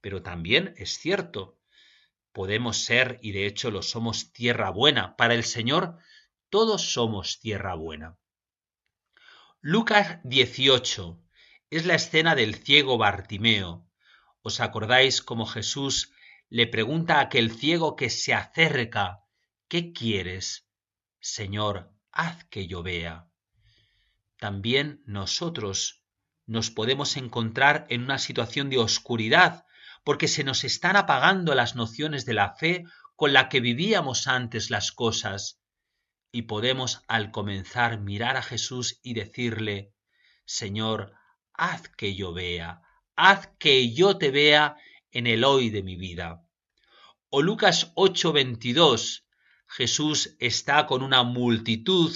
[0.00, 1.58] pero también es cierto,
[2.30, 5.16] podemos ser, y de hecho lo somos, tierra buena.
[5.16, 5.98] Para el Señor
[6.50, 8.16] todos somos tierra buena.
[9.60, 11.20] Lucas 18
[11.70, 13.90] es la escena del ciego Bartimeo.
[14.42, 16.12] ¿Os acordáis cómo Jesús
[16.48, 19.24] le pregunta a aquel ciego que se acerca,
[19.66, 20.69] ¿qué quieres?
[21.20, 23.28] Señor, haz que yo vea.
[24.38, 26.04] También nosotros
[26.46, 29.66] nos podemos encontrar en una situación de oscuridad
[30.02, 32.84] porque se nos están apagando las nociones de la fe
[33.16, 35.60] con la que vivíamos antes las cosas,
[36.32, 39.92] y podemos al comenzar mirar a Jesús y decirle,
[40.44, 41.12] Señor,
[41.52, 42.82] haz que yo vea,
[43.16, 44.76] haz que yo te vea
[45.10, 46.46] en el hoy de mi vida.
[47.28, 49.24] O Lucas 8:22,
[49.70, 52.12] Jesús está con una multitud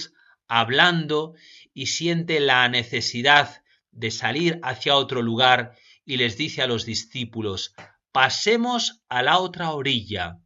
[0.47, 1.35] hablando
[1.73, 7.73] y siente la necesidad de salir hacia otro lugar y les dice a los discípulos,
[8.11, 10.39] pasemos a la otra orilla.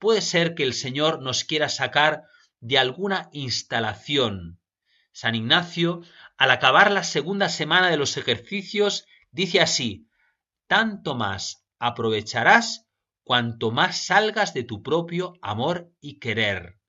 [0.00, 2.24] Puede ser que el Señor nos quiera sacar
[2.58, 4.60] de alguna instalación.
[5.12, 6.02] San Ignacio,
[6.36, 10.08] al acabar la segunda semana de los ejercicios, dice así,
[10.66, 12.89] tanto más aprovecharás
[13.30, 16.80] cuanto más salgas de tu propio amor y querer.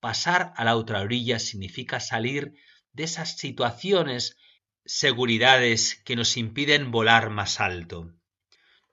[0.00, 2.54] Pasar a la otra orilla significa salir
[2.94, 4.38] de esas situaciones
[4.86, 8.10] seguridades que nos impiden volar más alto.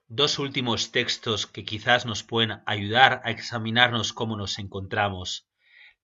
[0.08, 5.48] Dos últimos textos que quizás nos pueden ayudar a examinarnos cómo nos encontramos.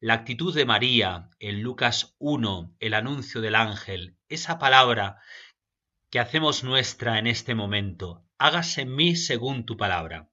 [0.01, 5.19] La actitud de María en Lucas 1, el anuncio del ángel, esa palabra
[6.09, 10.31] que hacemos nuestra en este momento, hágase en mí según tu palabra.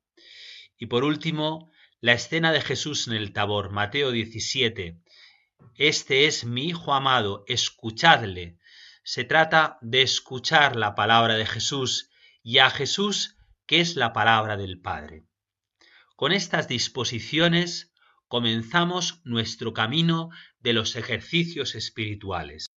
[0.84, 1.72] Y por último,
[2.02, 5.00] la escena de Jesús en el Tabor, Mateo 17.
[5.78, 8.58] Este es mi Hijo amado, escuchadle
[9.02, 12.10] se trata de escuchar la palabra de Jesús
[12.42, 15.24] y a Jesús que es la palabra del Padre.
[16.18, 17.94] Con estas disposiciones
[18.28, 22.73] comenzamos nuestro camino de los ejercicios espirituales.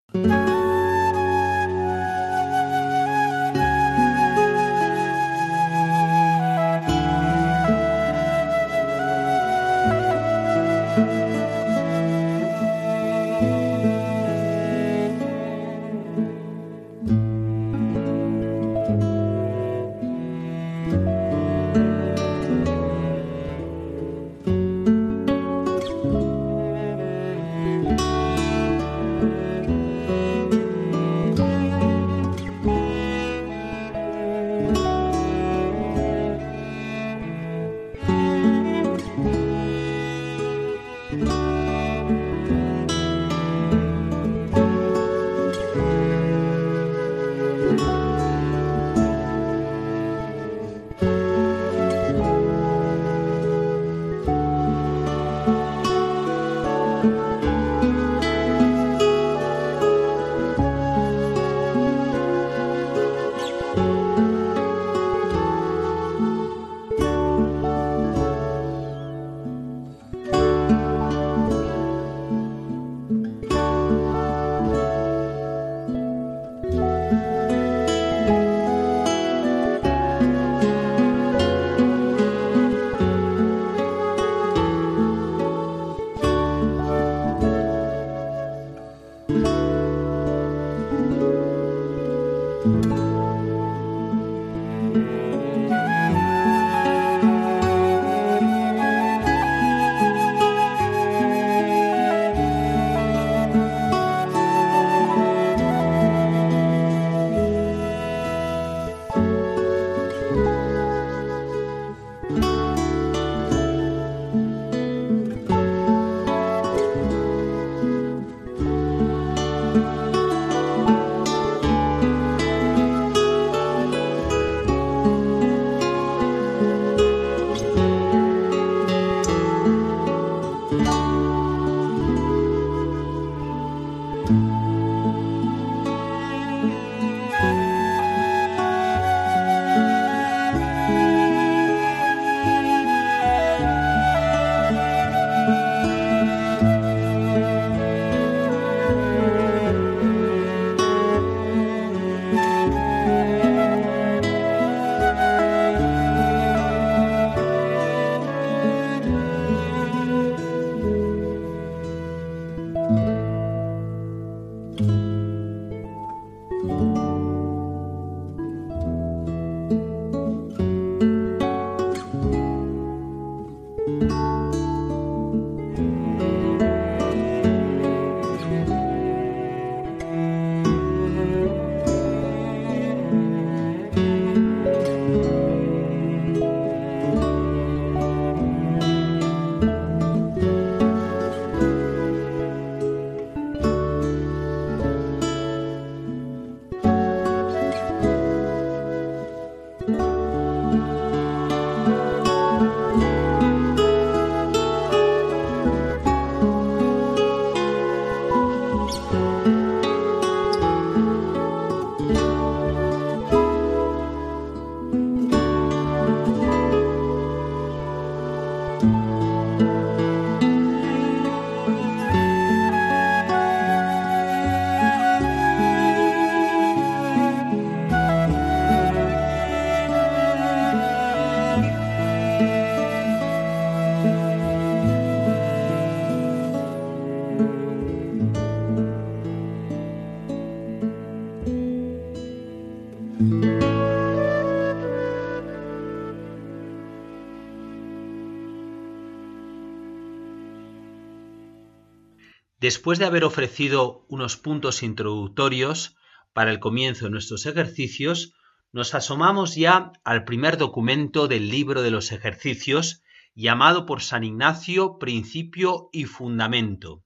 [252.67, 255.95] Después de haber ofrecido unos puntos introductorios
[256.33, 258.35] para el comienzo de nuestros ejercicios,
[258.73, 263.05] nos asomamos ya al primer documento del libro de los ejercicios,
[263.37, 267.05] llamado por San Ignacio Principio y Fundamento,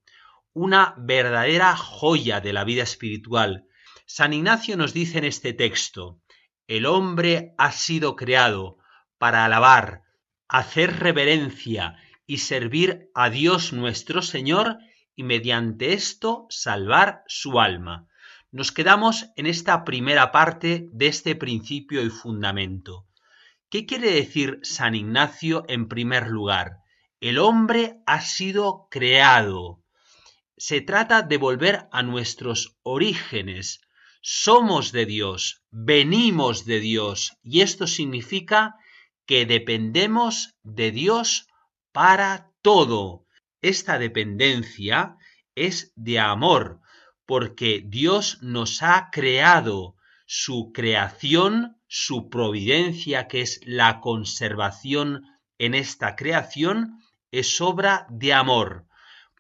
[0.55, 3.67] una verdadera joya de la vida espiritual.
[4.07, 6.23] San Ignacio nos dice en este texto,
[6.69, 8.79] el hombre ha sido creado
[9.19, 10.05] para alabar,
[10.49, 11.97] hacer reverencia
[12.27, 14.79] y servir a Dios nuestro Señor
[15.21, 18.09] y mediante esto salvar su alma.
[18.51, 23.07] Nos quedamos en esta primera parte de este principio y fundamento.
[23.69, 26.79] ¿Qué quiere decir San Ignacio en primer lugar?
[27.21, 29.85] El hombre ha sido creado.
[30.57, 33.83] Se trata de volver a nuestros orígenes.
[34.23, 38.77] Somos de Dios, venimos de Dios, y esto significa
[39.27, 41.47] que dependemos de Dios
[41.93, 43.27] para todo.
[43.63, 45.17] Esta dependencia
[45.55, 46.81] es de amor,
[47.27, 49.97] porque Dios nos ha creado,
[50.27, 55.25] su creación, su providencia, que es la conservación
[55.59, 57.01] en esta creación,
[57.31, 58.87] es obra de amor.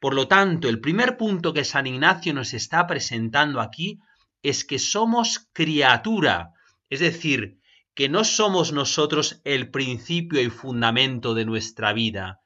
[0.00, 4.00] Por lo tanto, el primer punto que San Ignacio nos está presentando aquí
[4.42, 6.52] es que somos criatura,
[6.88, 7.60] es decir,
[7.94, 12.40] que no somos nosotros el principio y fundamento de nuestra vida,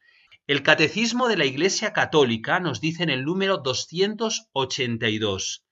[0.47, 5.65] el Catecismo de la Iglesia Católica nos dice en el número 282,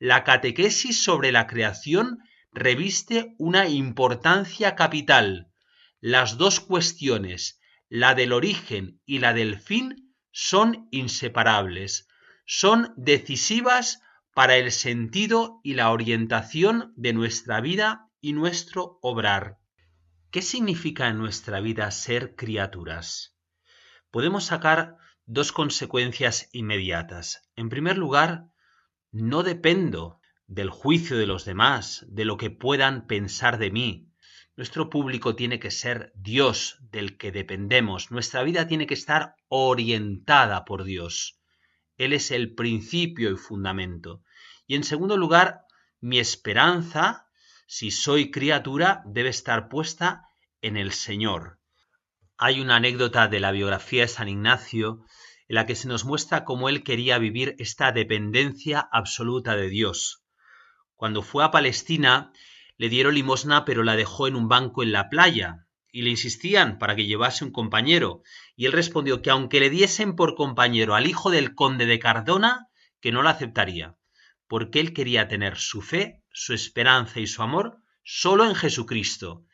[0.00, 2.18] la catequesis sobre la creación
[2.50, 5.52] reviste una importancia capital.
[6.00, 12.08] Las dos cuestiones, la del origen y la del fin, son inseparables,
[12.44, 14.00] son decisivas
[14.34, 19.58] para el sentido y la orientación de nuestra vida y nuestro obrar.
[20.32, 23.37] ¿Qué significa en nuestra vida ser criaturas?
[24.10, 24.96] Podemos sacar
[25.26, 27.48] dos consecuencias inmediatas.
[27.56, 28.46] En primer lugar,
[29.12, 34.08] no dependo del juicio de los demás, de lo que puedan pensar de mí.
[34.56, 38.10] Nuestro público tiene que ser Dios del que dependemos.
[38.10, 41.38] Nuestra vida tiene que estar orientada por Dios.
[41.96, 44.22] Él es el principio y fundamento.
[44.66, 45.62] Y en segundo lugar,
[46.00, 47.28] mi esperanza,
[47.66, 50.28] si soy criatura, debe estar puesta
[50.62, 51.57] en el Señor,
[52.38, 55.04] hay una anécdota de la biografía de San Ignacio
[55.48, 60.22] en la que se nos muestra cómo él quería vivir esta dependencia absoluta de Dios.
[60.94, 62.32] Cuando fue a Palestina,
[62.76, 66.78] le dieron limosna pero la dejó en un banco en la playa y le insistían
[66.78, 68.22] para que llevase un compañero
[68.54, 72.68] y él respondió que aunque le diesen por compañero al hijo del conde de Cardona,
[73.00, 73.96] que no la aceptaría,
[74.46, 79.44] porque él quería tener su fe, su esperanza y su amor solo en Jesucristo,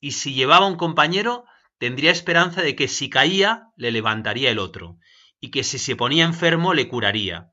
[0.00, 1.44] y si llevaba un compañero,
[1.80, 4.98] tendría esperanza de que si caía le levantaría el otro,
[5.40, 7.52] y que si se ponía enfermo le curaría.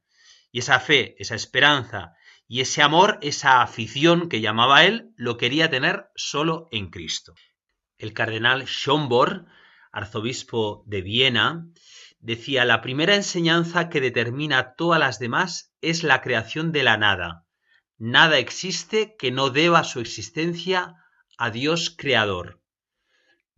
[0.52, 2.12] Y esa fe, esa esperanza
[2.46, 7.36] y ese amor, esa afición que llamaba él, lo quería tener solo en Cristo.
[7.98, 9.46] El cardenal Schomburg,
[9.94, 11.66] arzobispo de Viena,
[12.20, 17.46] decía, la primera enseñanza que determina todas las demás es la creación de la nada.
[17.98, 20.96] Nada existe que no deba su existencia
[21.38, 22.60] a Dios creador.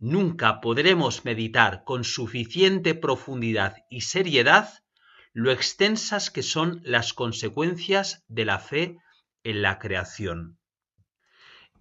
[0.00, 4.82] Nunca podremos meditar con suficiente profundidad y seriedad
[5.34, 8.96] lo extensas que son las consecuencias de la fe
[9.44, 10.58] en la creación.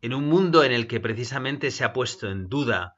[0.01, 2.97] En un mundo en el que precisamente se ha puesto en duda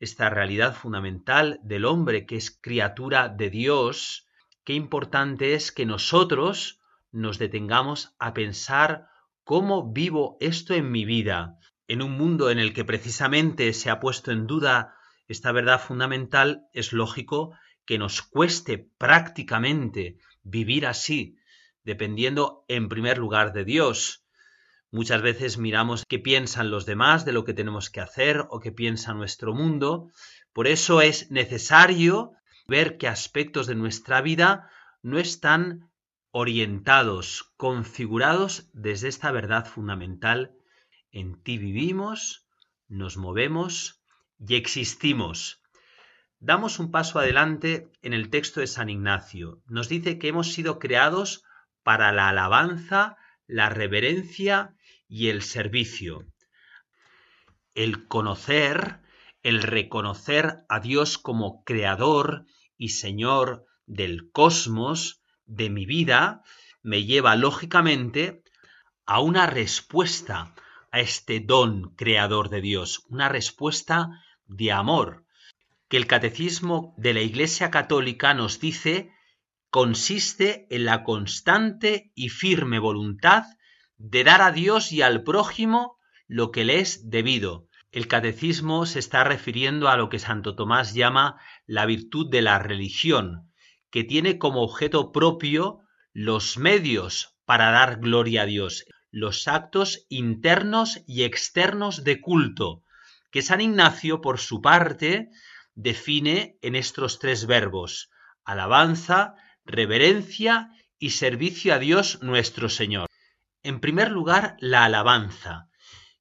[0.00, 4.26] esta realidad fundamental del hombre que es criatura de Dios,
[4.64, 6.80] qué importante es que nosotros
[7.12, 9.06] nos detengamos a pensar
[9.44, 11.56] cómo vivo esto en mi vida,
[11.88, 14.96] en un mundo en el que precisamente se ha puesto en duda
[15.28, 21.38] esta verdad fundamental, es lógico que nos cueste prácticamente vivir así,
[21.84, 24.24] dependiendo en primer lugar de Dios.
[24.90, 28.72] Muchas veces miramos qué piensan los demás de lo que tenemos que hacer o qué
[28.72, 30.10] piensa nuestro mundo.
[30.52, 32.32] Por eso es necesario
[32.66, 34.70] ver qué aspectos de nuestra vida
[35.02, 35.90] no están
[36.30, 40.55] orientados, configurados desde esta verdad fundamental
[41.16, 42.46] en ti vivimos,
[42.88, 44.02] nos movemos
[44.38, 45.62] y existimos.
[46.40, 49.62] Damos un paso adelante en el texto de San Ignacio.
[49.66, 51.42] Nos dice que hemos sido creados
[51.82, 54.76] para la alabanza, la reverencia
[55.08, 56.26] y el servicio.
[57.74, 59.00] El conocer,
[59.42, 62.44] el reconocer a Dios como creador
[62.76, 66.42] y Señor del cosmos, de mi vida,
[66.82, 68.42] me lleva lógicamente
[69.06, 70.54] a una respuesta
[70.92, 74.08] a este don creador de Dios, una respuesta
[74.46, 75.24] de amor,
[75.88, 79.10] que el catecismo de la Iglesia Católica nos dice
[79.70, 83.44] consiste en la constante y firme voluntad
[83.98, 87.68] de dar a Dios y al prójimo lo que le es debido.
[87.92, 92.58] El catecismo se está refiriendo a lo que Santo Tomás llama la virtud de la
[92.58, 93.52] religión,
[93.90, 95.80] que tiene como objeto propio
[96.12, 98.84] los medios para dar gloria a Dios,
[99.16, 102.82] los actos internos y externos de culto,
[103.30, 105.30] que San Ignacio, por su parte,
[105.74, 108.10] define en estos tres verbos,
[108.44, 109.32] alabanza,
[109.64, 113.06] reverencia y servicio a Dios nuestro Señor.
[113.62, 115.70] En primer lugar, la alabanza.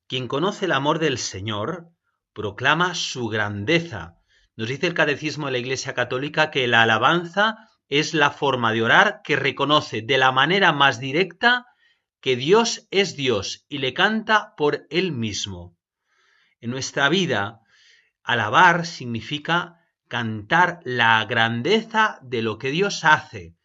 [0.07, 1.89] Quien conoce el amor del Señor
[2.31, 4.15] proclama su grandeza.
[4.55, 7.57] Nos dice el Catecismo de la Iglesia Católica que la alabanza
[7.89, 11.65] es la forma de orar que reconoce de la manera más directa
[12.22, 15.78] que Dios es Dios y le canta por él mismo.
[16.59, 17.61] En nuestra vida,
[18.24, 23.55] alabar significa cantar la grandeza de lo que Dios hace,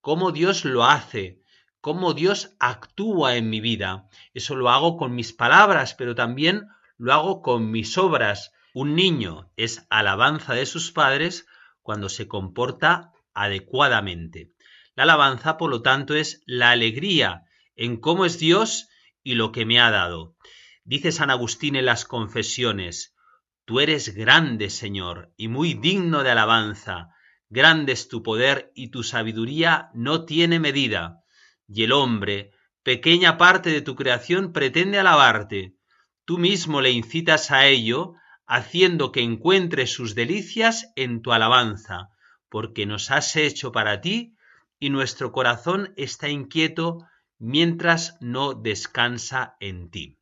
[0.00, 1.40] cómo Dios lo hace,
[1.80, 4.08] cómo Dios actúa en mi vida.
[4.34, 8.52] Eso lo hago con mis palabras, pero también lo hago con mis obras.
[8.74, 11.46] Un niño es alabanza de sus padres
[11.82, 14.52] cuando se comporta adecuadamente.
[14.94, 17.44] La alabanza, por lo tanto, es la alegría
[17.76, 18.88] en cómo es Dios
[19.22, 20.36] y lo que me ha dado.
[20.84, 23.14] Dice San Agustín en las confesiones,
[23.64, 27.10] Tú eres grande, Señor, y muy digno de alabanza.
[27.48, 31.22] Grande es tu poder y tu sabiduría no tiene medida
[31.74, 32.50] y el hombre,
[32.82, 35.74] pequeña parte de tu creación, pretende alabarte.
[36.24, 38.14] Tú mismo le incitas a ello,
[38.46, 42.10] haciendo que encuentre sus delicias en tu alabanza,
[42.50, 44.36] porque nos has hecho para ti
[44.78, 46.98] y nuestro corazón está inquieto
[47.42, 50.16] mientras no descansa en ti.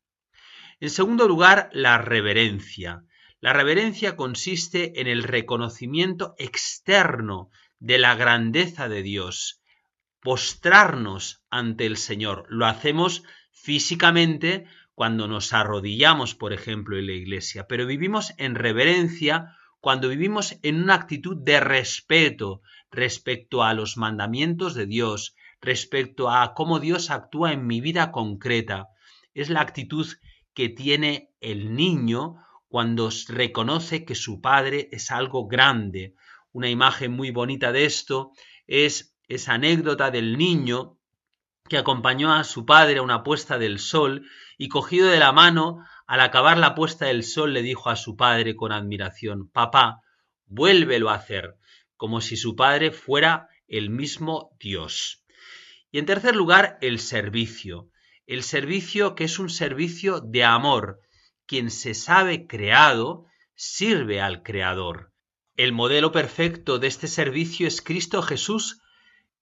[0.81, 3.05] En segundo lugar, la reverencia.
[3.41, 9.63] La reverencia consiste en el reconocimiento externo de la grandeza de Dios,
[10.21, 12.47] postrarnos ante el Señor.
[12.49, 14.65] Lo hacemos físicamente
[14.95, 20.83] cuando nos arrodillamos, por ejemplo, en la iglesia, pero vivimos en reverencia cuando vivimos en
[20.83, 27.53] una actitud de respeto respecto a los mandamientos de Dios, respecto a cómo Dios actúa
[27.53, 28.89] en mi vida concreta.
[29.35, 30.07] Es la actitud
[30.55, 32.37] que tiene el niño
[32.69, 36.15] cuando reconoce que su padre es algo grande.
[36.53, 38.33] Una imagen muy bonita de esto
[38.67, 40.99] es esa anécdota del niño
[41.69, 44.27] que acompañó a su padre a una puesta del sol
[44.59, 48.17] y cogido de la mano, al acabar la puesta del sol le dijo a su
[48.17, 50.01] padre con admiración, Papá,
[50.47, 51.57] vuélvelo a hacer,
[51.97, 55.25] como si su padre fuera el mismo Dios.
[55.91, 57.91] Y en tercer lugar, el servicio.
[58.27, 61.01] El servicio que es un servicio de amor.
[61.47, 65.13] Quien se sabe creado, sirve al Creador.
[65.57, 68.81] El modelo perfecto de este servicio es Cristo Jesús,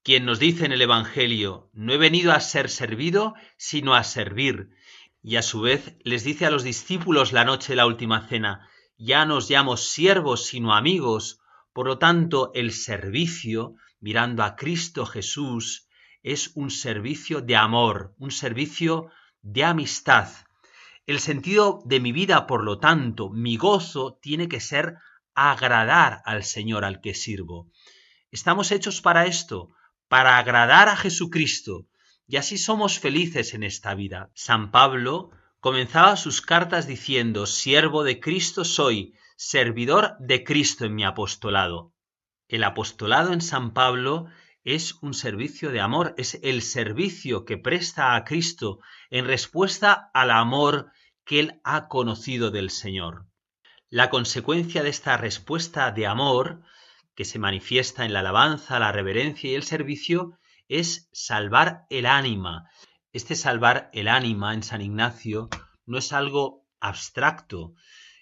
[0.03, 4.71] quien nos dice en el Evangelio, no he venido a ser servido, sino a servir.
[5.23, 8.69] Y a su vez les dice a los discípulos la noche de la última cena,
[8.97, 11.41] ya no os llamo siervos, sino amigos.
[11.73, 15.88] Por lo tanto, el servicio, mirando a Cristo Jesús,
[16.33, 19.11] es un servicio de amor, un servicio
[19.41, 20.29] de amistad.
[21.07, 24.97] El sentido de mi vida, por lo tanto, mi gozo tiene que ser
[25.35, 27.71] agradar al Señor al que sirvo.
[28.31, 29.71] Estamos hechos para esto,
[30.09, 31.87] para agradar a Jesucristo,
[32.27, 34.31] y así somos felices en esta vida.
[34.35, 41.05] San Pablo comenzaba sus cartas diciendo, siervo de Cristo soy, servidor de Cristo en mi
[41.05, 41.95] apostolado.
[42.49, 44.27] El apostolado en San Pablo
[44.65, 48.81] es un servicio de amor, es el servicio que presta a Cristo
[49.11, 50.91] en respuesta al amor
[51.25, 53.27] que él ha conocido del Señor.
[53.91, 56.63] La consecuencia de esta respuesta de amor
[57.15, 60.39] que se manifiesta en la alabanza, la reverencia y el servicio,
[60.69, 62.71] es salvar el ánima.
[63.13, 65.49] Este salvar el ánima en San Ignacio
[65.87, 67.73] no es algo abstracto,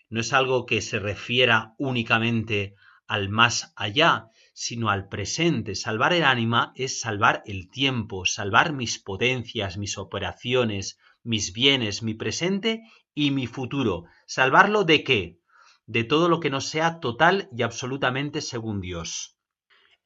[0.09, 2.75] no es algo que se refiera únicamente
[3.07, 5.75] al más allá, sino al presente.
[5.75, 12.15] Salvar el ánima es salvar el tiempo, salvar mis potencias, mis operaciones, mis bienes, mi
[12.15, 12.83] presente
[13.15, 14.05] y mi futuro.
[14.27, 15.41] ¿Salvarlo de qué?
[15.87, 19.39] de todo lo que no sea total y absolutamente según Dios.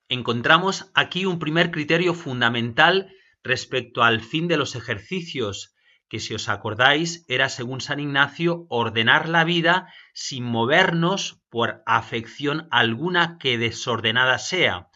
[0.08, 3.10] Encontramos aquí un primer criterio fundamental
[3.42, 5.74] respecto al fin de los ejercicios,
[6.10, 12.66] que si os acordáis era, según San Ignacio, ordenar la vida sin movernos por afección
[12.72, 14.88] alguna que desordenada sea.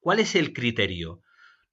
[0.00, 1.22] ¿Cuál es el criterio?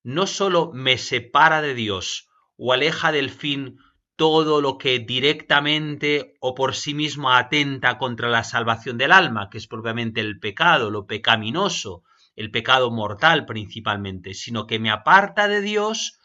[0.04, 3.80] No sólo me separa de Dios o aleja del fin
[4.16, 9.58] todo lo que directamente o por sí mismo atenta contra la salvación del alma, que
[9.58, 12.04] es propiamente el pecado, lo pecaminoso,
[12.36, 16.20] el pecado mortal principalmente, sino que me aparta de Dios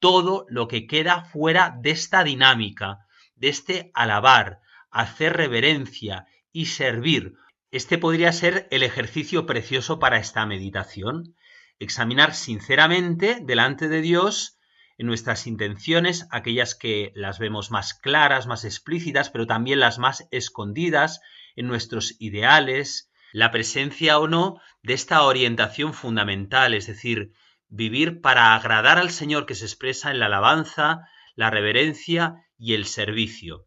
[0.00, 7.34] todo lo que queda fuera de esta dinámica, de este alabar, hacer reverencia y servir.
[7.70, 11.36] Este podría ser el ejercicio precioso para esta meditación.
[11.78, 14.58] Examinar sinceramente delante de Dios
[14.98, 20.26] en nuestras intenciones, aquellas que las vemos más claras, más explícitas, pero también las más
[20.30, 21.20] escondidas,
[21.56, 27.32] en nuestros ideales, la presencia o no de esta orientación fundamental, es decir,
[27.70, 32.84] vivir para agradar al Señor que se expresa en la alabanza, la reverencia y el
[32.84, 33.66] servicio.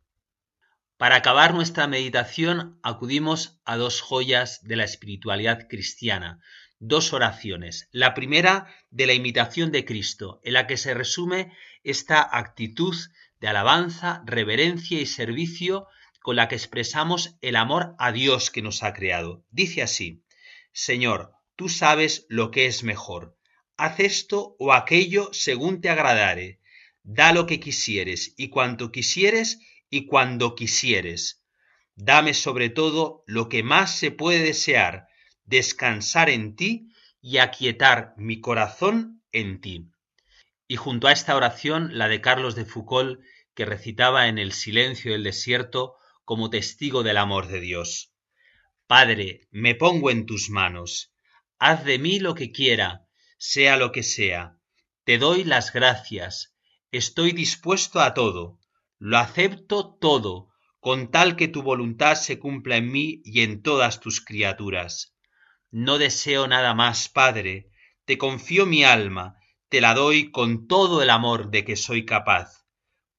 [0.97, 6.39] Para acabar nuestra meditación acudimos a dos joyas de la espiritualidad cristiana,
[6.79, 7.87] dos oraciones.
[7.91, 11.51] La primera de la imitación de Cristo, en la que se resume
[11.83, 12.95] esta actitud
[13.39, 15.87] de alabanza, reverencia y servicio
[16.21, 19.45] con la que expresamos el amor a Dios que nos ha creado.
[19.49, 20.23] Dice así,
[20.71, 23.37] Señor, tú sabes lo que es mejor.
[23.83, 26.61] Haz esto o aquello según te agradare.
[27.03, 29.59] Da lo que quisieres y cuanto quisieres
[29.89, 31.43] y cuando quisieres.
[31.93, 35.07] Dame sobre todo lo que más se puede desear,
[35.43, 39.89] descansar en ti y aquietar mi corazón en ti.
[40.65, 43.19] Y junto a esta oración, la de Carlos de Foucault,
[43.53, 48.13] que recitaba en el silencio del desierto como testigo del amor de Dios.
[48.87, 51.13] Padre, me pongo en tus manos.
[51.59, 53.03] Haz de mí lo que quiera,
[53.45, 54.57] sea lo que sea.
[55.03, 56.55] Te doy las gracias.
[56.93, 58.57] Estoy dispuesto a todo.
[58.99, 63.99] Lo acepto todo, con tal que tu voluntad se cumpla en mí y en todas
[63.99, 65.17] tus criaturas.
[65.71, 67.69] No deseo nada más, Padre,
[68.05, 69.35] te confío mi alma,
[69.67, 72.65] te la doy con todo el amor de que soy capaz,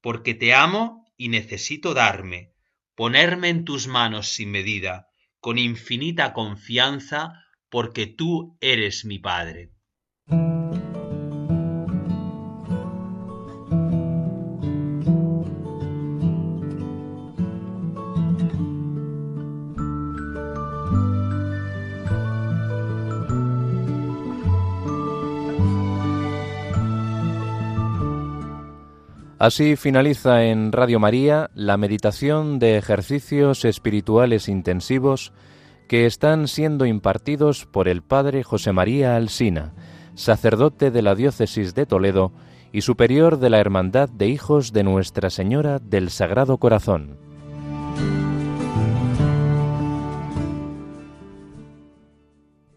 [0.00, 2.54] porque te amo y necesito darme,
[2.94, 5.06] ponerme en tus manos sin medida,
[5.38, 9.73] con infinita confianza, porque tú eres mi Padre.
[29.44, 35.34] Así finaliza en Radio María la meditación de ejercicios espirituales intensivos
[35.86, 39.74] que están siendo impartidos por el Padre José María Alsina,
[40.14, 42.32] sacerdote de la Diócesis de Toledo
[42.72, 47.18] y superior de la Hermandad de Hijos de Nuestra Señora del Sagrado Corazón.